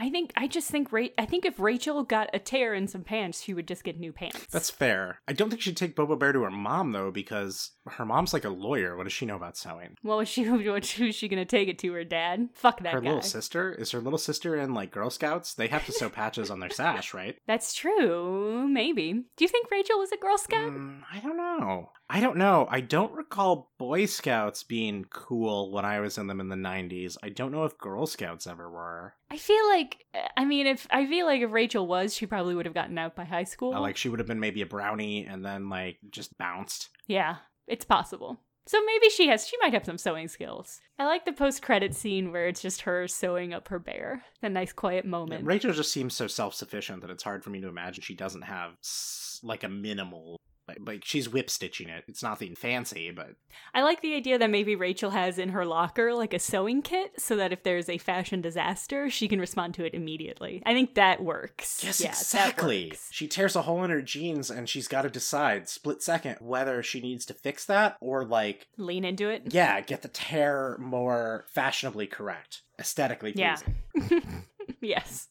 I 0.00 0.08
think 0.08 0.32
I 0.34 0.46
just 0.46 0.70
think 0.70 0.90
Ra- 0.92 1.08
I 1.18 1.26
think 1.26 1.44
if 1.44 1.60
Rachel 1.60 2.02
got 2.04 2.30
a 2.32 2.38
tear 2.38 2.72
in 2.72 2.88
some 2.88 3.02
pants, 3.04 3.42
she 3.42 3.52
would 3.52 3.68
just 3.68 3.84
get 3.84 4.00
new 4.00 4.12
pants. 4.12 4.46
That's 4.50 4.70
fair. 4.70 5.20
I 5.28 5.34
don't 5.34 5.50
think 5.50 5.60
she'd 5.60 5.76
take 5.76 5.94
Bobo 5.94 6.16
Bear 6.16 6.32
to 6.32 6.42
her 6.42 6.50
mom 6.50 6.92
though, 6.92 7.10
because 7.10 7.72
her 7.86 8.06
mom's 8.06 8.32
like 8.32 8.46
a 8.46 8.50
lawyer. 8.50 8.96
What 8.96 9.04
does 9.04 9.12
she 9.12 9.26
know 9.26 9.36
about 9.36 9.58
sewing? 9.58 9.96
Well, 10.02 10.16
was 10.16 10.28
she 10.28 10.48
what, 10.48 10.86
who's 10.86 11.14
she 11.14 11.28
gonna 11.28 11.44
take 11.44 11.68
it 11.68 11.78
to? 11.80 11.92
Her 11.92 12.04
dad? 12.04 12.48
Fuck 12.54 12.82
that 12.82 12.94
her 12.94 13.00
guy. 13.00 13.08
little 13.08 13.22
sister 13.22 13.72
is 13.72 13.90
her 13.90 14.00
little 14.00 14.18
sister 14.18 14.56
in 14.56 14.72
like 14.72 14.90
Girl 14.90 15.10
Scouts. 15.10 15.52
They 15.52 15.68
have 15.68 15.84
to 15.84 15.92
sew 15.92 16.08
patches 16.08 16.50
on 16.50 16.60
their 16.60 16.70
sash, 16.70 17.12
right? 17.12 17.36
That's 17.46 17.74
true. 17.74 18.66
Maybe. 18.66 19.12
Do 19.12 19.44
you 19.44 19.48
think 19.48 19.70
Rachel 19.70 19.98
was 19.98 20.12
a 20.12 20.16
Girl 20.16 20.38
Scout? 20.38 20.70
Mm, 20.72 21.02
I 21.12 21.20
don't 21.20 21.36
know. 21.36 21.90
I 22.12 22.18
don't 22.20 22.36
know. 22.36 22.66
I 22.68 22.80
don't 22.80 23.12
recall 23.12 23.70
Boy 23.78 24.06
Scouts 24.06 24.64
being 24.64 25.04
cool 25.10 25.70
when 25.70 25.84
I 25.84 26.00
was 26.00 26.18
in 26.18 26.26
them 26.26 26.40
in 26.40 26.48
the 26.48 26.56
'90s. 26.56 27.16
I 27.22 27.28
don't 27.28 27.52
know 27.52 27.64
if 27.64 27.78
Girl 27.78 28.04
Scouts 28.06 28.46
ever 28.48 28.68
were. 28.68 29.14
I 29.30 29.36
feel 29.36 29.64
like 29.68 30.04
I 30.36 30.44
mean, 30.44 30.66
if 30.66 30.88
I 30.90 31.06
feel 31.06 31.24
like 31.26 31.40
if 31.40 31.52
Rachel 31.52 31.86
was, 31.86 32.12
she 32.14 32.26
probably 32.26 32.56
would 32.56 32.66
have 32.66 32.74
gotten 32.74 32.98
out 32.98 33.14
by 33.14 33.24
high 33.24 33.44
school. 33.44 33.74
Uh, 33.74 33.80
like 33.80 33.96
she 33.96 34.08
would 34.08 34.18
have 34.18 34.26
been 34.26 34.40
maybe 34.40 34.60
a 34.62 34.66
brownie 34.66 35.24
and 35.24 35.44
then 35.44 35.68
like 35.68 35.98
just 36.10 36.36
bounced. 36.36 36.88
yeah, 37.06 37.36
it's 37.68 37.84
possible. 37.84 38.40
So 38.66 38.78
maybe 38.84 39.08
she 39.08 39.28
has. 39.28 39.46
She 39.48 39.56
might 39.62 39.72
have 39.72 39.84
some 39.86 39.98
sewing 39.98 40.28
skills. 40.28 40.80
I 40.98 41.04
like 41.06 41.24
the 41.24 41.32
post-credit 41.32 41.94
scene 41.94 42.30
where 42.30 42.46
it's 42.46 42.60
just 42.62 42.82
her 42.82 43.08
sewing 43.08 43.52
up 43.54 43.68
her 43.68 43.78
bear. 43.78 44.22
The 44.42 44.48
nice 44.48 44.72
quiet 44.72 45.04
moment. 45.04 45.44
Rachel 45.44 45.72
just 45.72 45.90
seems 45.92 46.14
so 46.14 46.26
self-sufficient 46.26 47.00
that 47.00 47.10
it's 47.10 47.22
hard 47.24 47.42
for 47.42 47.50
me 47.50 47.60
to 47.62 47.68
imagine 47.68 48.02
she 48.02 48.14
doesn't 48.14 48.42
have 48.42 48.72
s- 48.82 49.40
like 49.42 49.64
a 49.64 49.68
minimal. 49.68 50.36
Like, 50.78 51.04
she's 51.04 51.28
whip 51.28 51.50
stitching 51.50 51.88
it. 51.88 52.04
It's 52.08 52.22
nothing 52.22 52.54
fancy, 52.54 53.10
but 53.10 53.30
I 53.74 53.82
like 53.82 54.00
the 54.02 54.14
idea 54.14 54.38
that 54.38 54.50
maybe 54.50 54.74
Rachel 54.76 55.10
has 55.10 55.38
in 55.38 55.50
her 55.50 55.64
locker 55.64 56.12
like 56.14 56.34
a 56.34 56.38
sewing 56.38 56.82
kit 56.82 57.12
so 57.20 57.36
that 57.36 57.52
if 57.52 57.62
there's 57.62 57.88
a 57.88 57.98
fashion 57.98 58.40
disaster, 58.40 59.10
she 59.10 59.28
can 59.28 59.40
respond 59.40 59.74
to 59.74 59.84
it 59.84 59.94
immediately. 59.94 60.62
I 60.66 60.72
think 60.74 60.94
that 60.94 61.22
works. 61.22 61.82
Yes, 61.84 62.00
Yeah, 62.00 62.10
exactly. 62.10 62.88
works. 62.90 63.08
She 63.12 63.26
tears 63.28 63.56
a 63.56 63.62
hole 63.62 63.82
in 63.84 63.90
her 63.90 64.02
jeans 64.02 64.50
and 64.50 64.68
she's 64.68 64.88
got 64.88 65.02
to 65.02 65.10
decide 65.10 65.68
split 65.68 66.02
second 66.02 66.36
whether 66.40 66.82
she 66.82 67.00
needs 67.00 67.24
to 67.26 67.34
fix 67.34 67.64
that 67.66 67.96
or 68.00 68.24
like 68.24 68.66
Lean 68.76 69.04
into 69.04 69.28
it. 69.28 69.52
yeah, 69.52 69.80
get 69.80 70.02
the 70.02 70.08
tear 70.08 70.76
more 70.80 71.44
fashionably 71.48 72.06
correct, 72.06 72.62
aesthetically 72.78 73.32
Yeah. 73.34 73.56
pleasing. 73.94 74.44
yes. 74.80 75.28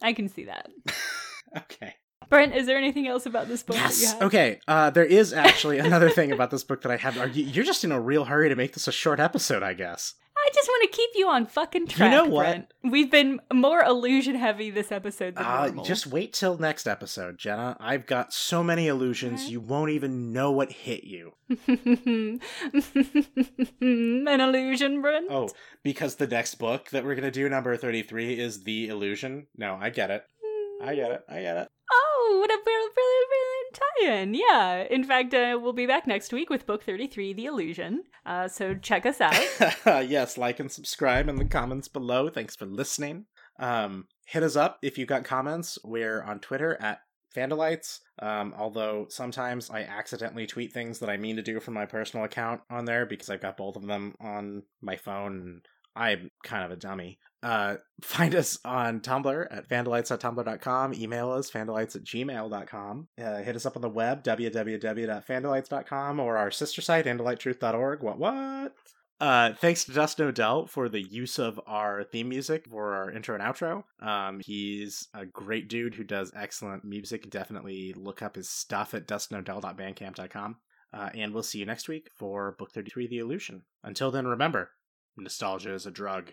I 0.00 0.12
can 0.12 0.28
see 0.28 0.44
that. 0.44 0.68
okay. 1.56 1.94
Brent, 2.28 2.54
is 2.54 2.66
there 2.66 2.76
anything 2.76 3.06
else 3.08 3.26
about 3.26 3.48
this 3.48 3.62
book 3.62 3.76
that 3.76 3.94
you 3.96 4.02
Yes. 4.02 4.12
have? 4.14 4.22
Okay. 4.22 4.60
Uh, 4.68 4.90
there 4.90 5.04
is 5.04 5.32
actually 5.32 5.78
another 5.88 6.10
thing 6.10 6.30
about 6.32 6.50
this 6.50 6.64
book 6.64 6.82
that 6.82 6.92
I 6.92 6.96
have. 6.96 7.16
Are 7.18 7.28
you, 7.28 7.44
you're 7.44 7.64
just 7.64 7.84
in 7.84 7.92
a 7.92 8.00
real 8.00 8.24
hurry 8.26 8.48
to 8.48 8.56
make 8.56 8.74
this 8.74 8.86
a 8.88 8.92
short 8.92 9.18
episode, 9.20 9.62
I 9.62 9.72
guess. 9.74 10.14
I 10.36 10.50
just 10.54 10.68
want 10.68 10.82
to 10.90 10.96
keep 10.96 11.10
you 11.14 11.28
on 11.28 11.46
fucking 11.46 11.88
track. 11.88 12.10
You 12.12 12.16
know 12.16 12.24
what? 12.24 12.42
Brent. 12.44 12.72
We've 12.84 13.10
been 13.10 13.40
more 13.52 13.82
illusion 13.82 14.34
heavy 14.36 14.70
this 14.70 14.90
episode 14.92 15.34
than 15.34 15.44
Uh, 15.44 15.66
normal. 15.66 15.84
just 15.84 16.06
wait 16.06 16.32
till 16.32 16.56
next 16.56 16.86
episode, 16.86 17.38
Jenna. 17.38 17.76
I've 17.80 18.06
got 18.06 18.32
so 18.32 18.62
many 18.62 18.86
illusions 18.86 19.50
you 19.50 19.60
won't 19.60 19.90
even 19.90 20.32
know 20.32 20.52
what 20.52 20.70
hit 20.70 21.02
you. 21.04 21.32
an 23.80 24.40
illusion, 24.40 25.00
Brent. 25.02 25.26
Oh, 25.30 25.48
because 25.82 26.14
the 26.16 26.26
next 26.26 26.54
book 26.56 26.88
that 26.90 27.04
we're 27.04 27.14
gonna 27.14 27.30
do, 27.30 27.48
number 27.48 27.76
thirty-three, 27.76 28.38
is 28.38 28.62
the 28.64 28.88
illusion. 28.88 29.46
No, 29.56 29.76
I 29.80 29.90
get 29.90 30.10
it. 30.10 30.24
I 30.82 30.94
get 30.94 31.10
it. 31.10 31.22
I 31.28 31.40
get 31.40 31.56
it. 31.56 31.68
Oh, 32.30 32.40
what 32.40 32.50
a 32.50 32.58
brilliant, 32.62 32.94
brilliant, 32.94 33.72
tie-in! 33.72 34.34
Yeah. 34.34 34.86
In 34.90 35.02
fact, 35.02 35.32
uh, 35.32 35.58
we'll 35.60 35.72
be 35.72 35.86
back 35.86 36.06
next 36.06 36.30
week 36.30 36.50
with 36.50 36.66
book 36.66 36.84
thirty-three, 36.84 37.32
The 37.32 37.46
Illusion. 37.46 38.04
Uh, 38.26 38.48
so 38.48 38.74
check 38.74 39.06
us 39.06 39.20
out. 39.20 39.34
yes, 40.08 40.36
like 40.36 40.60
and 40.60 40.70
subscribe 40.70 41.28
in 41.28 41.36
the 41.36 41.46
comments 41.46 41.88
below. 41.88 42.28
Thanks 42.28 42.54
for 42.54 42.66
listening. 42.66 43.24
Um, 43.58 44.08
hit 44.26 44.42
us 44.42 44.56
up 44.56 44.78
if 44.82 44.98
you've 44.98 45.08
got 45.08 45.24
comments. 45.24 45.78
We're 45.82 46.22
on 46.22 46.40
Twitter 46.40 46.76
at 46.82 47.00
Vandalites. 47.34 48.00
Um, 48.20 48.54
although 48.58 49.06
sometimes 49.08 49.70
I 49.70 49.82
accidentally 49.82 50.46
tweet 50.46 50.72
things 50.72 50.98
that 50.98 51.08
I 51.08 51.16
mean 51.16 51.36
to 51.36 51.42
do 51.42 51.60
from 51.60 51.74
my 51.74 51.86
personal 51.86 52.26
account 52.26 52.60
on 52.68 52.84
there 52.84 53.06
because 53.06 53.30
I've 53.30 53.40
got 53.40 53.56
both 53.56 53.76
of 53.76 53.86
them 53.86 54.14
on 54.20 54.64
my 54.82 54.96
phone 54.96 55.62
I'm 55.98 56.30
kind 56.44 56.64
of 56.64 56.70
a 56.70 56.76
dummy. 56.76 57.18
Uh, 57.42 57.76
find 58.02 58.34
us 58.34 58.58
on 58.64 59.00
Tumblr 59.00 59.46
at 59.50 59.68
vandalites.tumblr.com. 59.68 60.94
Email 60.94 61.32
us, 61.32 61.50
vandalites 61.50 61.96
at 61.96 62.04
gmail.com. 62.04 63.08
Uh, 63.20 63.38
hit 63.38 63.56
us 63.56 63.66
up 63.66 63.76
on 63.76 63.82
the 63.82 63.88
web, 63.88 64.22
www.vandalites.com, 64.22 66.20
or 66.20 66.36
our 66.38 66.50
sister 66.50 66.80
site, 66.80 67.06
andalitetruth.org. 67.06 68.02
What, 68.02 68.18
what? 68.18 68.74
Uh, 69.20 69.52
thanks 69.54 69.84
to 69.84 69.92
Dustin 69.92 70.28
Odell 70.28 70.68
for 70.68 70.88
the 70.88 71.02
use 71.02 71.40
of 71.40 71.60
our 71.66 72.04
theme 72.04 72.28
music 72.28 72.66
for 72.70 72.94
our 72.94 73.10
intro 73.10 73.34
and 73.34 73.42
outro. 73.42 73.82
Um, 74.00 74.40
he's 74.44 75.08
a 75.12 75.26
great 75.26 75.68
dude 75.68 75.96
who 75.96 76.04
does 76.04 76.30
excellent 76.36 76.84
music. 76.84 77.28
Definitely 77.28 77.94
look 77.96 78.22
up 78.22 78.36
his 78.36 78.48
stuff 78.48 78.94
at 78.94 79.08
dustinodell.bandcamp.com. 79.08 80.56
Uh, 80.92 81.10
and 81.14 81.34
we'll 81.34 81.42
see 81.42 81.58
you 81.58 81.66
next 81.66 81.88
week 81.88 82.08
for 82.16 82.54
Book 82.58 82.70
33 82.72 83.08
The 83.08 83.18
Illusion. 83.18 83.62
Until 83.82 84.12
then, 84.12 84.26
remember 84.26 84.70
nostalgia 85.20 85.72
is 85.72 85.86
a 85.86 85.90
drug. 85.90 86.30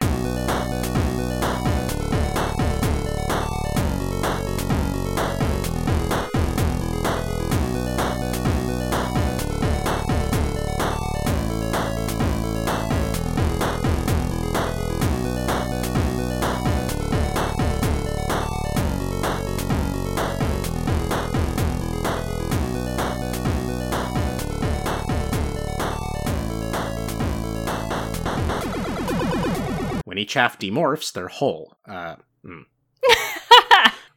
Each 30.36 30.60
demorphs, 30.60 31.14
they're 31.14 31.28
whole. 31.28 31.78
Uh, 31.88 32.18
mm. 32.46 32.66